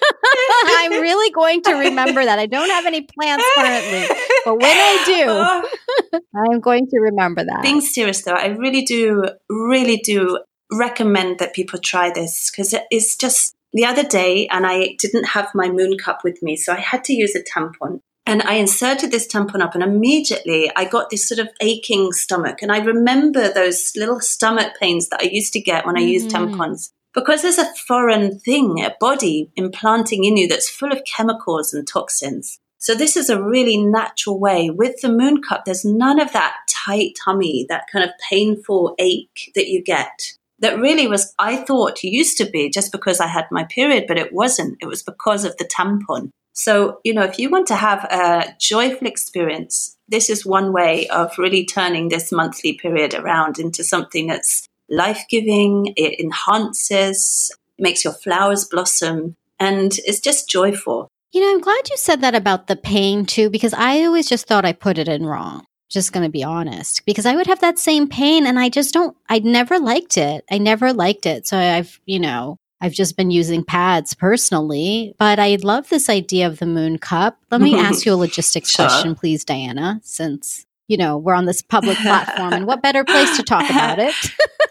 I'm 0.66 1.00
really 1.00 1.30
going 1.30 1.62
to 1.62 1.74
remember 1.74 2.24
that. 2.24 2.38
I 2.38 2.46
don't 2.46 2.70
have 2.70 2.86
any 2.86 3.02
plans 3.02 3.42
currently, 3.54 4.06
but 4.44 4.54
when 4.54 4.76
I 4.76 5.02
do, 5.06 6.20
I'm 6.36 6.60
going 6.60 6.86
to 6.88 6.98
remember 6.98 7.44
that. 7.44 7.62
Being 7.62 7.80
serious 7.80 8.22
though, 8.22 8.34
I 8.34 8.46
really 8.46 8.82
do, 8.82 9.24
really 9.48 9.98
do 9.98 10.40
recommend 10.72 11.38
that 11.38 11.54
people 11.54 11.78
try 11.78 12.10
this 12.10 12.50
because 12.50 12.74
it's 12.90 13.16
just 13.16 13.54
the 13.72 13.84
other 13.84 14.02
day 14.02 14.46
and 14.48 14.66
I 14.66 14.96
didn't 14.98 15.24
have 15.24 15.50
my 15.54 15.70
moon 15.70 15.98
cup 15.98 16.20
with 16.24 16.42
me, 16.42 16.56
so 16.56 16.72
I 16.72 16.80
had 16.80 17.04
to 17.04 17.12
use 17.12 17.34
a 17.34 17.42
tampon. 17.42 18.00
And 18.26 18.42
I 18.42 18.54
inserted 18.54 19.10
this 19.10 19.26
tampon 19.26 19.62
up, 19.62 19.74
and 19.74 19.82
immediately 19.82 20.70
I 20.76 20.84
got 20.84 21.08
this 21.08 21.26
sort 21.26 21.38
of 21.38 21.48
aching 21.62 22.12
stomach. 22.12 22.60
And 22.60 22.70
I 22.70 22.84
remember 22.84 23.50
those 23.50 23.92
little 23.96 24.20
stomach 24.20 24.74
pains 24.78 25.08
that 25.08 25.22
I 25.22 25.30
used 25.32 25.54
to 25.54 25.60
get 25.60 25.86
when 25.86 25.96
I 25.96 26.02
mm. 26.02 26.10
used 26.10 26.28
tampons 26.28 26.90
because 27.14 27.42
there's 27.42 27.58
a 27.58 27.74
foreign 27.86 28.38
thing, 28.38 28.84
a 28.84 28.94
body 29.00 29.50
implanting 29.56 30.24
in 30.24 30.36
you 30.36 30.48
that's 30.48 30.68
full 30.68 30.92
of 30.92 31.02
chemicals 31.04 31.72
and 31.72 31.86
toxins. 31.86 32.58
So 32.78 32.94
this 32.94 33.16
is 33.16 33.28
a 33.28 33.42
really 33.42 33.76
natural 33.76 34.38
way. 34.38 34.70
With 34.70 35.00
the 35.00 35.08
moon 35.08 35.42
cup, 35.42 35.64
there's 35.64 35.84
none 35.84 36.20
of 36.20 36.32
that 36.32 36.54
tight 36.68 37.12
tummy, 37.24 37.66
that 37.68 37.86
kind 37.92 38.04
of 38.04 38.10
painful 38.30 38.94
ache 38.98 39.50
that 39.54 39.68
you 39.68 39.82
get. 39.82 40.34
That 40.60 40.78
really 40.78 41.06
was, 41.06 41.34
I 41.38 41.56
thought 41.56 42.02
used 42.02 42.38
to 42.38 42.44
be 42.44 42.70
just 42.70 42.92
because 42.92 43.20
I 43.20 43.26
had 43.26 43.46
my 43.50 43.64
period, 43.64 44.04
but 44.06 44.18
it 44.18 44.32
wasn't. 44.32 44.78
It 44.80 44.86
was 44.86 45.02
because 45.02 45.44
of 45.44 45.56
the 45.56 45.64
tampon. 45.64 46.30
So, 46.52 47.00
you 47.04 47.14
know, 47.14 47.22
if 47.22 47.38
you 47.38 47.50
want 47.50 47.68
to 47.68 47.76
have 47.76 48.04
a 48.04 48.56
joyful 48.58 49.06
experience, 49.06 49.96
this 50.08 50.28
is 50.28 50.44
one 50.44 50.72
way 50.72 51.06
of 51.08 51.38
really 51.38 51.64
turning 51.64 52.08
this 52.08 52.32
monthly 52.32 52.72
period 52.72 53.14
around 53.14 53.60
into 53.60 53.84
something 53.84 54.26
that's 54.26 54.66
life 54.88 55.24
giving, 55.28 55.92
it 55.96 56.20
enhances, 56.20 57.50
makes 57.78 58.04
your 58.04 58.12
flowers 58.12 58.64
blossom, 58.64 59.36
and 59.58 59.92
it's 60.04 60.20
just 60.20 60.48
joyful. 60.48 61.08
You 61.32 61.42
know, 61.42 61.50
I'm 61.50 61.60
glad 61.60 61.90
you 61.90 61.96
said 61.96 62.22
that 62.22 62.34
about 62.34 62.66
the 62.66 62.76
pain 62.76 63.26
too, 63.26 63.50
because 63.50 63.74
I 63.74 64.04
always 64.04 64.28
just 64.28 64.46
thought 64.46 64.64
I 64.64 64.72
put 64.72 64.98
it 64.98 65.08
in 65.08 65.26
wrong. 65.26 65.64
Just 65.90 66.12
going 66.12 66.24
to 66.24 66.30
be 66.30 66.44
honest, 66.44 67.04
because 67.06 67.24
I 67.24 67.34
would 67.34 67.46
have 67.46 67.60
that 67.60 67.78
same 67.78 68.08
pain 68.08 68.46
and 68.46 68.58
I 68.58 68.68
just 68.68 68.92
don't, 68.92 69.16
I 69.28 69.38
never 69.38 69.78
liked 69.78 70.18
it. 70.18 70.44
I 70.50 70.58
never 70.58 70.92
liked 70.92 71.24
it. 71.24 71.46
So 71.46 71.56
I've, 71.56 71.98
you 72.04 72.18
know, 72.18 72.58
I've 72.80 72.92
just 72.92 73.16
been 73.16 73.30
using 73.30 73.64
pads 73.64 74.12
personally, 74.12 75.14
but 75.18 75.38
I 75.38 75.56
love 75.62 75.88
this 75.88 76.10
idea 76.10 76.46
of 76.46 76.58
the 76.58 76.66
moon 76.66 76.98
cup. 76.98 77.38
Let 77.50 77.62
me 77.62 77.74
ask 77.74 78.04
you 78.04 78.12
a 78.12 78.16
logistics 78.16 78.70
sure. 78.70 78.86
question, 78.86 79.14
please, 79.14 79.44
Diana, 79.46 80.00
since, 80.02 80.66
you 80.88 80.98
know, 80.98 81.16
we're 81.16 81.34
on 81.34 81.46
this 81.46 81.62
public 81.62 81.96
platform 81.98 82.52
and 82.52 82.66
what 82.66 82.82
better 82.82 83.04
place 83.04 83.36
to 83.38 83.42
talk 83.42 83.68
about 83.70 83.98
it? 83.98 84.14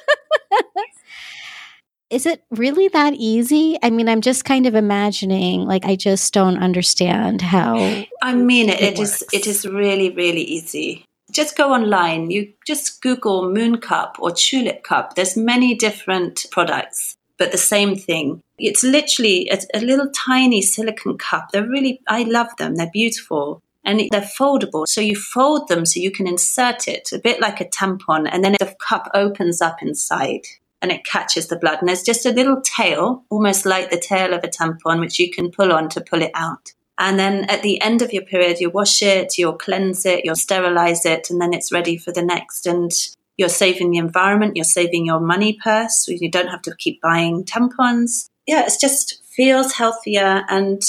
Is 2.09 2.25
it 2.25 2.41
really 2.51 2.87
that 2.89 3.13
easy? 3.15 3.77
I 3.83 3.89
mean, 3.89 4.07
I'm 4.07 4.21
just 4.21 4.45
kind 4.45 4.65
of 4.65 4.75
imagining, 4.75 5.65
like, 5.65 5.83
I 5.85 5.97
just 5.97 6.33
don't 6.33 6.57
understand 6.57 7.41
how. 7.41 7.75
I 8.21 8.33
mean, 8.33 8.69
it, 8.69 8.81
it 8.81 8.99
is. 8.99 9.25
It 9.33 9.45
is 9.45 9.65
really, 9.65 10.11
really 10.11 10.41
easy. 10.41 11.03
Just 11.31 11.57
go 11.57 11.73
online. 11.73 12.31
You 12.31 12.53
just 12.65 13.01
Google 13.01 13.51
Moon 13.51 13.81
Cup 13.81 14.15
or 14.19 14.31
Tulip 14.31 14.83
Cup. 14.83 15.15
There's 15.15 15.35
many 15.35 15.75
different 15.75 16.45
products, 16.49 17.17
but 17.37 17.51
the 17.51 17.57
same 17.57 17.97
thing. 17.97 18.41
It's 18.57 18.83
literally 18.83 19.49
a, 19.49 19.59
a 19.73 19.81
little 19.81 20.09
tiny 20.11 20.61
silicone 20.61 21.17
cup. 21.17 21.51
They're 21.51 21.67
really. 21.67 21.99
I 22.07 22.23
love 22.23 22.55
them. 22.57 22.75
They're 22.75 22.89
beautiful 22.91 23.61
and 23.83 23.99
they're 24.11 24.21
foldable. 24.21 24.87
So 24.87 25.01
you 25.01 25.15
fold 25.15 25.67
them 25.67 25.85
so 25.85 25.99
you 25.99 26.11
can 26.11 26.27
insert 26.27 26.87
it 26.87 27.09
a 27.11 27.19
bit 27.19 27.41
like 27.41 27.59
a 27.59 27.65
tampon, 27.65 28.29
and 28.31 28.45
then 28.45 28.55
the 28.59 28.73
cup 28.79 29.09
opens 29.13 29.61
up 29.61 29.81
inside 29.81 30.43
and 30.81 30.91
it 30.91 31.05
catches 31.05 31.47
the 31.47 31.57
blood. 31.57 31.79
And 31.79 31.87
there's 31.87 32.03
just 32.03 32.25
a 32.25 32.31
little 32.31 32.61
tail, 32.61 33.23
almost 33.29 33.65
like 33.65 33.89
the 33.89 33.99
tail 33.99 34.33
of 34.33 34.43
a 34.43 34.47
tampon, 34.47 34.99
which 34.99 35.19
you 35.19 35.31
can 35.31 35.51
pull 35.51 35.71
on 35.71 35.89
to 35.89 36.01
pull 36.01 36.21
it 36.21 36.31
out. 36.35 36.73
And 36.99 37.19
then 37.19 37.45
at 37.45 37.61
the 37.61 37.79
end 37.81 38.01
of 38.01 38.11
your 38.11 38.23
period, 38.23 38.59
you 38.59 38.69
wash 38.69 39.01
it, 39.03 39.37
you'll 39.37 39.53
cleanse 39.57 40.05
it, 40.05 40.25
you'll 40.25 40.35
sterilize 40.35 41.05
it, 41.05 41.29
and 41.29 41.39
then 41.39 41.53
it's 41.53 41.71
ready 41.71 41.97
for 41.97 42.11
the 42.11 42.23
next. 42.23 42.65
And 42.65 42.91
you're 43.37 43.49
saving 43.49 43.91
the 43.91 43.99
environment, 43.99 44.55
you're 44.55 44.65
saving 44.65 45.05
your 45.05 45.19
money 45.19 45.59
purse. 45.63 46.07
You 46.07 46.29
don't 46.29 46.47
have 46.47 46.63
to 46.63 46.75
keep 46.75 47.01
buying 47.01 47.43
tampons. 47.43 48.27
Yeah, 48.47 48.65
it 48.65 48.73
just 48.81 49.23
feels 49.25 49.73
healthier. 49.73 50.43
And 50.49 50.81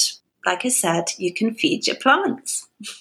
like 0.47 0.65
I 0.65 0.71
said, 0.71 1.13
you 1.19 1.35
can 1.35 1.55
feed 1.55 1.87
your 1.87 1.97
plants. 1.97 2.67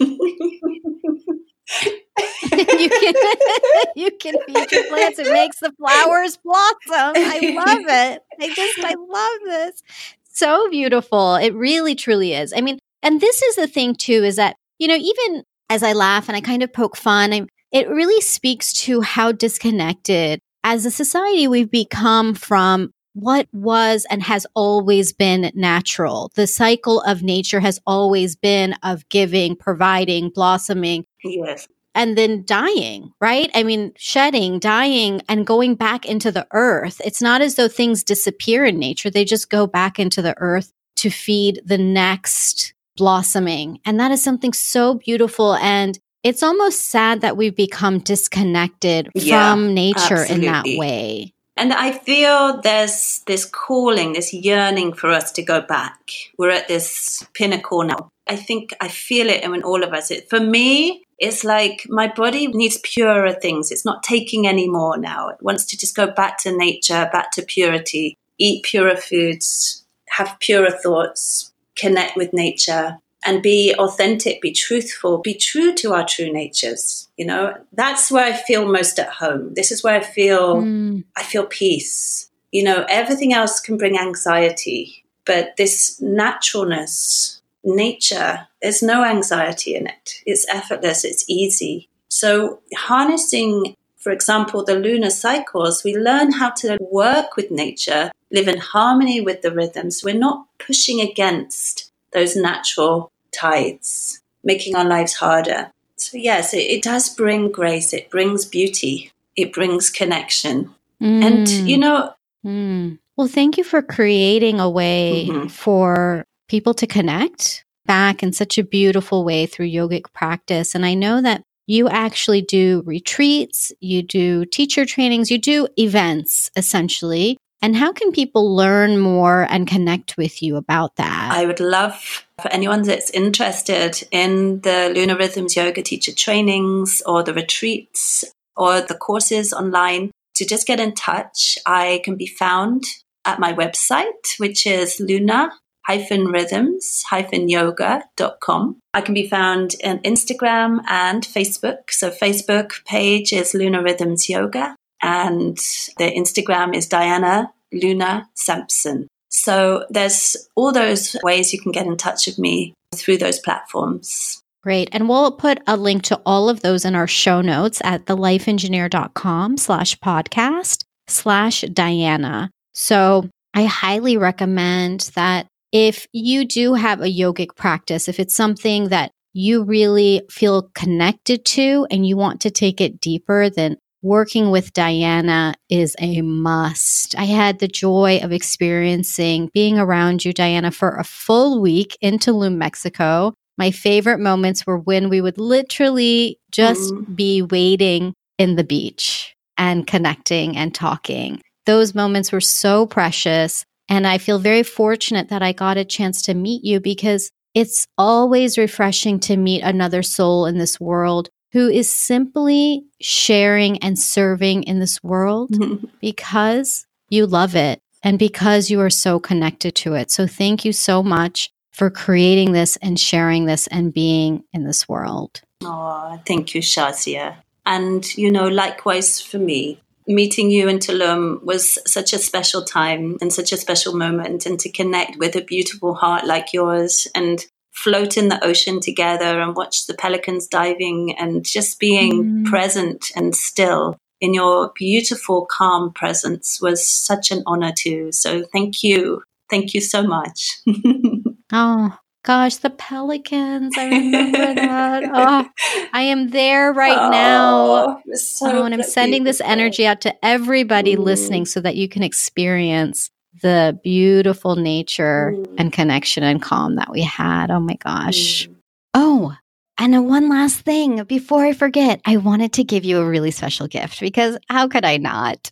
you 2.67 2.89
can 2.89 3.13
you 3.95 4.11
can 4.19 4.35
feed 4.45 4.71
your 4.71 4.87
plants. 4.87 5.19
It 5.19 5.31
makes 5.31 5.59
the 5.59 5.71
flowers 5.77 6.37
blossom. 6.37 7.13
I 7.15 7.53
love 7.55 7.79
it. 7.87 8.21
I 8.41 8.53
just 8.53 8.79
I 8.79 8.95
love 8.95 9.39
this. 9.45 9.83
So 10.23 10.69
beautiful. 10.69 11.35
It 11.35 11.53
really 11.53 11.95
truly 11.95 12.33
is. 12.33 12.53
I 12.55 12.61
mean, 12.61 12.79
and 13.03 13.21
this 13.21 13.41
is 13.43 13.55
the 13.55 13.67
thing 13.67 13.95
too 13.95 14.23
is 14.23 14.37
that 14.37 14.55
you 14.79 14.87
know 14.87 14.95
even 14.95 15.43
as 15.69 15.83
I 15.83 15.93
laugh 15.93 16.27
and 16.29 16.35
I 16.35 16.41
kind 16.41 16.63
of 16.63 16.73
poke 16.73 16.97
fun, 16.97 17.33
I, 17.33 17.45
it 17.71 17.89
really 17.89 18.21
speaks 18.21 18.73
to 18.83 19.01
how 19.01 19.31
disconnected 19.31 20.39
as 20.63 20.85
a 20.85 20.91
society 20.91 21.47
we've 21.47 21.69
become 21.69 22.33
from 22.33 22.91
what 23.13 23.47
was 23.51 24.05
and 24.09 24.23
has 24.23 24.45
always 24.55 25.11
been 25.11 25.51
natural. 25.55 26.31
The 26.35 26.47
cycle 26.47 27.01
of 27.01 27.23
nature 27.23 27.59
has 27.59 27.79
always 27.85 28.35
been 28.35 28.73
of 28.83 29.07
giving, 29.09 29.55
providing, 29.55 30.29
blossoming. 30.29 31.05
Yes 31.23 31.67
and 31.97 32.15
then 32.15 32.45
dying, 32.45 33.11
right? 33.19 33.49
I 33.55 33.63
mean, 33.63 33.91
shedding, 33.97 34.59
dying, 34.59 35.21
and 35.27 35.47
going 35.47 35.73
back 35.75 36.05
into 36.05 36.31
the 36.31 36.47
earth. 36.53 37.01
It's 37.03 37.21
not 37.21 37.41
as 37.41 37.55
though 37.55 37.67
things 37.67 38.03
disappear 38.03 38.63
in 38.63 38.77
nature, 38.77 39.09
they 39.09 39.25
just 39.25 39.49
go 39.49 39.65
back 39.65 39.99
into 39.99 40.21
the 40.21 40.35
earth 40.37 40.71
to 40.97 41.09
feed 41.09 41.59
the 41.65 41.77
next 41.77 42.73
blossoming. 42.95 43.79
And 43.83 43.99
that 43.99 44.11
is 44.11 44.23
something 44.23 44.53
so 44.53 44.93
beautiful. 44.93 45.55
And 45.55 45.97
it's 46.23 46.43
almost 46.43 46.85
sad 46.85 47.21
that 47.21 47.35
we've 47.35 47.55
become 47.55 47.99
disconnected 47.99 49.09
yeah, 49.15 49.51
from 49.51 49.73
nature 49.73 49.99
absolutely. 49.99 50.35
in 50.35 50.51
that 50.51 50.65
way. 50.77 51.33
And 51.55 51.73
I 51.73 51.93
feel 51.93 52.61
there's 52.61 53.23
this 53.25 53.43
calling, 53.45 54.13
this 54.13 54.31
yearning 54.31 54.93
for 54.93 55.09
us 55.09 55.31
to 55.31 55.41
go 55.41 55.61
back. 55.61 55.97
We're 56.37 56.51
at 56.51 56.67
this 56.67 57.25
pinnacle 57.33 57.83
now. 57.83 58.09
I 58.27 58.35
think 58.35 58.75
I 58.79 58.87
feel 58.87 59.27
it 59.29 59.43
in 59.43 59.63
all 59.63 59.83
of 59.83 59.93
us. 59.93 60.11
It, 60.11 60.29
for 60.29 60.39
me, 60.39 61.06
it's 61.19 61.43
like 61.43 61.85
my 61.89 62.07
body 62.07 62.47
needs 62.47 62.77
purer 62.77 63.33
things. 63.33 63.71
It's 63.71 63.85
not 63.85 64.03
taking 64.03 64.47
any 64.47 64.69
more 64.69 64.97
now. 64.97 65.29
It 65.29 65.41
wants 65.41 65.65
to 65.65 65.77
just 65.77 65.95
go 65.95 66.07
back 66.07 66.37
to 66.39 66.55
nature, 66.55 67.09
back 67.11 67.31
to 67.31 67.41
purity, 67.41 68.17
eat 68.37 68.63
purer 68.63 68.95
foods, 68.95 69.85
have 70.09 70.37
purer 70.39 70.71
thoughts, 70.71 71.53
connect 71.75 72.15
with 72.15 72.33
nature, 72.33 72.99
and 73.25 73.41
be 73.41 73.73
authentic, 73.77 74.41
be 74.41 74.51
truthful, 74.51 75.17
be 75.17 75.33
true 75.33 75.73
to 75.73 75.93
our 75.93 76.05
true 76.05 76.31
natures. 76.31 77.09
You 77.17 77.25
know, 77.25 77.55
that's 77.73 78.11
where 78.11 78.25
I 78.25 78.33
feel 78.33 78.71
most 78.71 78.99
at 78.99 79.09
home. 79.09 79.53
This 79.55 79.71
is 79.71 79.83
where 79.83 79.99
I 79.99 80.03
feel 80.03 80.57
mm. 80.57 81.03
I 81.15 81.23
feel 81.23 81.45
peace. 81.45 82.29
You 82.51 82.63
know, 82.63 82.85
everything 82.87 83.33
else 83.33 83.59
can 83.59 83.77
bring 83.77 83.99
anxiety, 83.99 85.03
but 85.25 85.57
this 85.57 85.99
naturalness 85.99 87.41
nature, 87.63 88.47
there's 88.61 88.81
no 88.81 89.03
anxiety 89.03 89.75
in 89.75 89.87
it. 89.87 90.21
It's 90.25 90.47
effortless, 90.49 91.03
it's 91.03 91.25
easy. 91.27 91.89
So, 92.09 92.59
harnessing, 92.75 93.75
for 93.97 94.11
example, 94.11 94.63
the 94.63 94.75
lunar 94.75 95.09
cycles, 95.09 95.83
we 95.83 95.95
learn 95.95 96.31
how 96.31 96.51
to 96.51 96.77
work 96.79 97.35
with 97.35 97.51
nature 97.51 98.11
live 98.31 98.47
in 98.47 98.57
harmony 98.57 99.21
with 99.21 99.41
the 99.41 99.51
rhythms. 99.51 100.03
We're 100.03 100.15
not 100.15 100.47
pushing 100.59 101.01
against 101.01 101.91
those 102.13 102.35
natural 102.35 103.11
tides, 103.31 104.21
making 104.43 104.75
our 104.75 104.85
lives 104.85 105.13
harder. 105.13 105.71
So, 105.95 106.17
yes, 106.17 106.53
it, 106.53 106.59
it 106.59 106.83
does 106.83 107.09
bring 107.09 107.51
grace, 107.51 107.93
it 107.93 108.09
brings 108.09 108.45
beauty, 108.45 109.11
it 109.35 109.51
brings 109.53 109.89
connection. 109.89 110.73
Mm. 111.01 111.23
And, 111.23 111.49
you 111.49 111.77
know, 111.77 112.13
mm. 112.45 112.97
well, 113.15 113.27
thank 113.27 113.57
you 113.57 113.63
for 113.63 113.81
creating 113.81 114.59
a 114.59 114.69
way 114.69 115.27
mm-hmm. 115.29 115.47
for 115.47 116.25
people 116.47 116.73
to 116.75 116.87
connect 116.87 117.63
back 117.85 118.21
in 118.21 118.33
such 118.33 118.57
a 118.57 118.63
beautiful 118.63 119.23
way 119.23 119.45
through 119.45 119.67
yogic 119.67 120.13
practice. 120.13 120.75
And 120.75 120.85
I 120.85 120.93
know 120.93 121.21
that 121.21 121.41
you 121.67 121.89
actually 121.89 122.41
do 122.41 122.83
retreats, 122.85 123.71
you 123.79 124.01
do 124.01 124.45
teacher 124.45 124.85
trainings, 124.85 125.29
you 125.29 125.37
do 125.37 125.67
events 125.77 126.49
essentially. 126.55 127.37
And 127.61 127.75
how 127.75 127.91
can 127.91 128.11
people 128.11 128.55
learn 128.55 128.99
more 128.99 129.47
and 129.49 129.67
connect 129.67 130.15
with 130.15 130.43
you 130.43 130.57
about 130.57 130.95
that? 130.97 131.31
I 131.31 131.45
would 131.45 131.59
love 131.59 132.25
for 132.39 132.49
anyone 132.49 132.83
that's 132.83 133.09
interested 133.09 134.07
in 134.11 134.61
the 134.61 134.91
Lunar 134.93 135.17
Rhythms 135.17 135.55
Yoga 135.55 135.81
teacher 135.81 136.13
trainings 136.13 137.01
or 137.05 137.23
the 137.23 137.33
retreats 137.33 138.23
or 138.55 138.81
the 138.81 138.95
courses 138.95 139.53
online 139.53 140.11
to 140.35 140.45
just 140.45 140.67
get 140.67 140.79
in 140.79 140.93
touch. 140.93 141.57
I 141.65 142.01
can 142.05 142.15
be 142.15 142.27
found 142.27 142.83
at 143.25 143.39
my 143.39 143.53
website, 143.53 144.37
which 144.37 144.67
is 144.67 144.99
Luna 144.99 145.51
rhythms 145.87 147.03
hyphen 147.09 147.49
yoga.com. 147.49 148.77
I 148.93 149.01
can 149.01 149.13
be 149.13 149.27
found 149.27 149.75
on 149.83 149.99
Instagram 149.99 150.81
and 150.87 151.23
Facebook. 151.23 151.91
So 151.91 152.09
Facebook 152.11 152.83
page 152.85 153.33
is 153.33 153.53
Luna 153.53 153.81
Rhythms 153.81 154.29
Yoga 154.29 154.75
and 155.01 155.57
the 155.97 156.11
Instagram 156.11 156.75
is 156.75 156.87
Diana 156.87 157.51
Luna 157.71 158.29
Sampson. 158.33 159.07
So 159.29 159.85
there's 159.89 160.35
all 160.55 160.71
those 160.71 161.15
ways 161.23 161.53
you 161.53 161.59
can 161.59 161.71
get 161.71 161.85
in 161.85 161.97
touch 161.97 162.27
with 162.27 162.39
me 162.39 162.73
through 162.95 163.17
those 163.17 163.39
platforms. 163.39 164.41
Great. 164.63 164.89
And 164.91 165.07
we'll 165.07 165.31
put 165.31 165.59
a 165.67 165.77
link 165.77 166.03
to 166.03 166.19
all 166.25 166.49
of 166.49 166.61
those 166.61 166.83
in 166.83 166.95
our 166.95 167.07
show 167.07 167.41
notes 167.41 167.81
at 167.83 168.05
thelifeengineer.com 168.05 169.57
slash 169.57 169.97
podcast 169.99 170.83
slash 171.07 171.61
Diana. 171.61 172.49
So 172.73 173.29
I 173.53 173.65
highly 173.65 174.17
recommend 174.17 175.11
that 175.15 175.47
if 175.71 176.07
you 176.11 176.45
do 176.45 176.73
have 176.73 177.01
a 177.01 177.05
yogic 177.05 177.55
practice, 177.55 178.07
if 178.07 178.19
it's 178.19 178.35
something 178.35 178.89
that 178.89 179.11
you 179.33 179.63
really 179.63 180.23
feel 180.29 180.69
connected 180.73 181.45
to 181.45 181.85
and 181.91 182.07
you 182.07 182.17
want 182.17 182.41
to 182.41 182.51
take 182.51 182.81
it 182.81 182.99
deeper, 182.99 183.49
then 183.49 183.77
working 184.01 184.51
with 184.51 184.73
Diana 184.73 185.53
is 185.69 185.95
a 185.99 186.21
must. 186.21 187.17
I 187.17 187.25
had 187.25 187.59
the 187.59 187.67
joy 187.67 188.19
of 188.23 188.31
experiencing 188.31 189.49
being 189.53 189.77
around 189.77 190.23
you, 190.23 190.33
Diana, 190.33 190.71
for 190.71 190.95
a 190.95 191.03
full 191.03 191.61
week 191.61 191.97
in 192.01 192.17
Tulum, 192.17 192.55
Mexico. 192.55 193.33
My 193.57 193.71
favorite 193.71 194.19
moments 194.19 194.65
were 194.65 194.77
when 194.77 195.09
we 195.09 195.19
would 195.19 195.37
literally 195.37 196.39
just 196.51 196.93
mm. 196.93 197.15
be 197.15 197.41
waiting 197.41 198.13
in 198.37 198.55
the 198.55 198.63
beach 198.63 199.35
and 199.57 199.87
connecting 199.87 200.55
and 200.55 200.73
talking. 200.73 201.41
Those 201.65 201.95
moments 201.95 202.31
were 202.31 202.41
so 202.41 202.85
precious. 202.85 203.65
And 203.89 204.05
I 204.05 204.17
feel 204.17 204.39
very 204.39 204.63
fortunate 204.63 205.29
that 205.29 205.41
I 205.41 205.53
got 205.53 205.77
a 205.77 205.85
chance 205.85 206.21
to 206.23 206.33
meet 206.33 206.63
you 206.63 206.79
because 206.79 207.31
it's 207.53 207.87
always 207.97 208.57
refreshing 208.57 209.19
to 209.21 209.37
meet 209.37 209.61
another 209.63 210.03
soul 210.03 210.45
in 210.45 210.57
this 210.57 210.79
world 210.79 211.29
who 211.53 211.69
is 211.69 211.91
simply 211.91 212.85
sharing 213.01 213.77
and 213.79 213.97
serving 213.97 214.63
in 214.63 214.79
this 214.79 215.01
world 215.01 215.51
because 216.01 216.85
you 217.09 217.25
love 217.25 217.55
it 217.55 217.81
and 218.03 218.19
because 218.19 218.69
you 218.69 218.79
are 218.81 218.89
so 218.89 219.19
connected 219.19 219.73
to 219.75 219.93
it. 219.93 220.11
So 220.11 220.27
thank 220.27 220.65
you 220.65 220.73
so 220.73 221.01
much 221.01 221.49
for 221.71 221.89
creating 221.89 222.51
this 222.51 222.75
and 222.77 222.99
sharing 222.99 223.45
this 223.45 223.67
and 223.67 223.93
being 223.93 224.43
in 224.53 224.65
this 224.65 224.87
world. 224.89 225.41
Oh, 225.63 226.19
thank 226.25 226.53
you, 226.53 226.61
Shazia. 226.61 227.37
And, 227.65 228.05
you 228.17 228.31
know, 228.31 228.47
likewise 228.47 229.21
for 229.21 229.39
me, 229.39 229.79
meeting 230.07 230.49
you 230.49 230.67
in 230.67 230.79
Tulum 230.79 231.43
was 231.43 231.77
such 231.85 232.13
a 232.13 232.19
special 232.19 232.63
time 232.63 233.17
and 233.21 233.31
such 233.31 233.51
a 233.51 233.57
special 233.57 233.95
moment, 233.95 234.45
and 234.45 234.59
to 234.59 234.71
connect 234.71 235.17
with 235.17 235.35
a 235.35 235.43
beautiful 235.43 235.93
heart 235.93 236.25
like 236.25 236.53
yours 236.53 237.07
and 237.13 237.45
float 237.71 238.17
in 238.17 238.27
the 238.27 238.43
ocean 238.43 238.79
together 238.79 239.39
and 239.39 239.55
watch 239.55 239.85
the 239.85 239.93
pelicans 239.93 240.47
diving 240.47 241.15
and 241.17 241.45
just 241.45 241.79
being 241.79 242.23
mm. 242.23 242.45
present 242.45 243.11
and 243.15 243.35
still 243.35 243.97
in 244.19 244.33
your 244.33 244.71
beautiful, 244.75 245.45
calm 245.45 245.93
presence 245.93 246.59
was 246.61 246.87
such 246.87 247.31
an 247.31 247.43
honor 247.45 247.71
too. 247.77 248.11
So 248.11 248.43
thank 248.51 248.83
you. 248.83 249.21
Thank 249.49 249.73
you 249.73 249.81
so 249.81 250.03
much. 250.03 250.59
oh, 251.51 251.97
gosh, 252.27 252.57
the 252.57 252.69
pelicans. 252.69 253.73
I 253.77 253.87
remember 253.87 254.53
that. 254.55 255.03
Oh, 255.17 255.47
I 255.93 256.01
am 256.01 256.29
there 256.29 256.73
right 256.73 256.97
oh, 256.97 257.09
now. 257.09 258.01
So 258.13 258.59
oh, 258.59 258.63
and 258.65 258.73
I'm 258.73 258.83
sending 258.83 259.23
this 259.23 259.39
energy 259.41 259.87
out 259.87 260.01
to 260.01 260.25
everybody 260.25 260.95
mm. 260.95 261.03
listening 261.03 261.45
so 261.45 261.61
that 261.61 261.75
you 261.75 261.87
can 261.87 262.03
experience 262.03 263.09
the 263.41 263.79
beautiful 263.83 264.55
nature 264.55 265.33
mm. 265.35 265.55
and 265.57 265.71
connection 265.71 266.23
and 266.23 266.41
calm 266.41 266.75
that 266.75 266.91
we 266.91 267.01
had. 267.01 267.49
Oh 267.49 267.59
my 267.59 267.75
gosh. 267.75 268.47
Mm. 268.47 268.55
Oh, 268.93 269.35
and 269.77 270.07
one 270.07 270.29
last 270.29 270.61
thing 270.61 271.03
before 271.03 271.45
I 271.45 271.53
forget, 271.53 272.01
I 272.05 272.17
wanted 272.17 272.53
to 272.53 272.63
give 272.63 272.83
you 272.83 272.99
a 272.99 273.05
really 273.07 273.31
special 273.31 273.67
gift 273.67 273.99
because 273.99 274.37
how 274.49 274.67
could 274.67 274.85
I 274.85 274.97
not? 274.97 275.51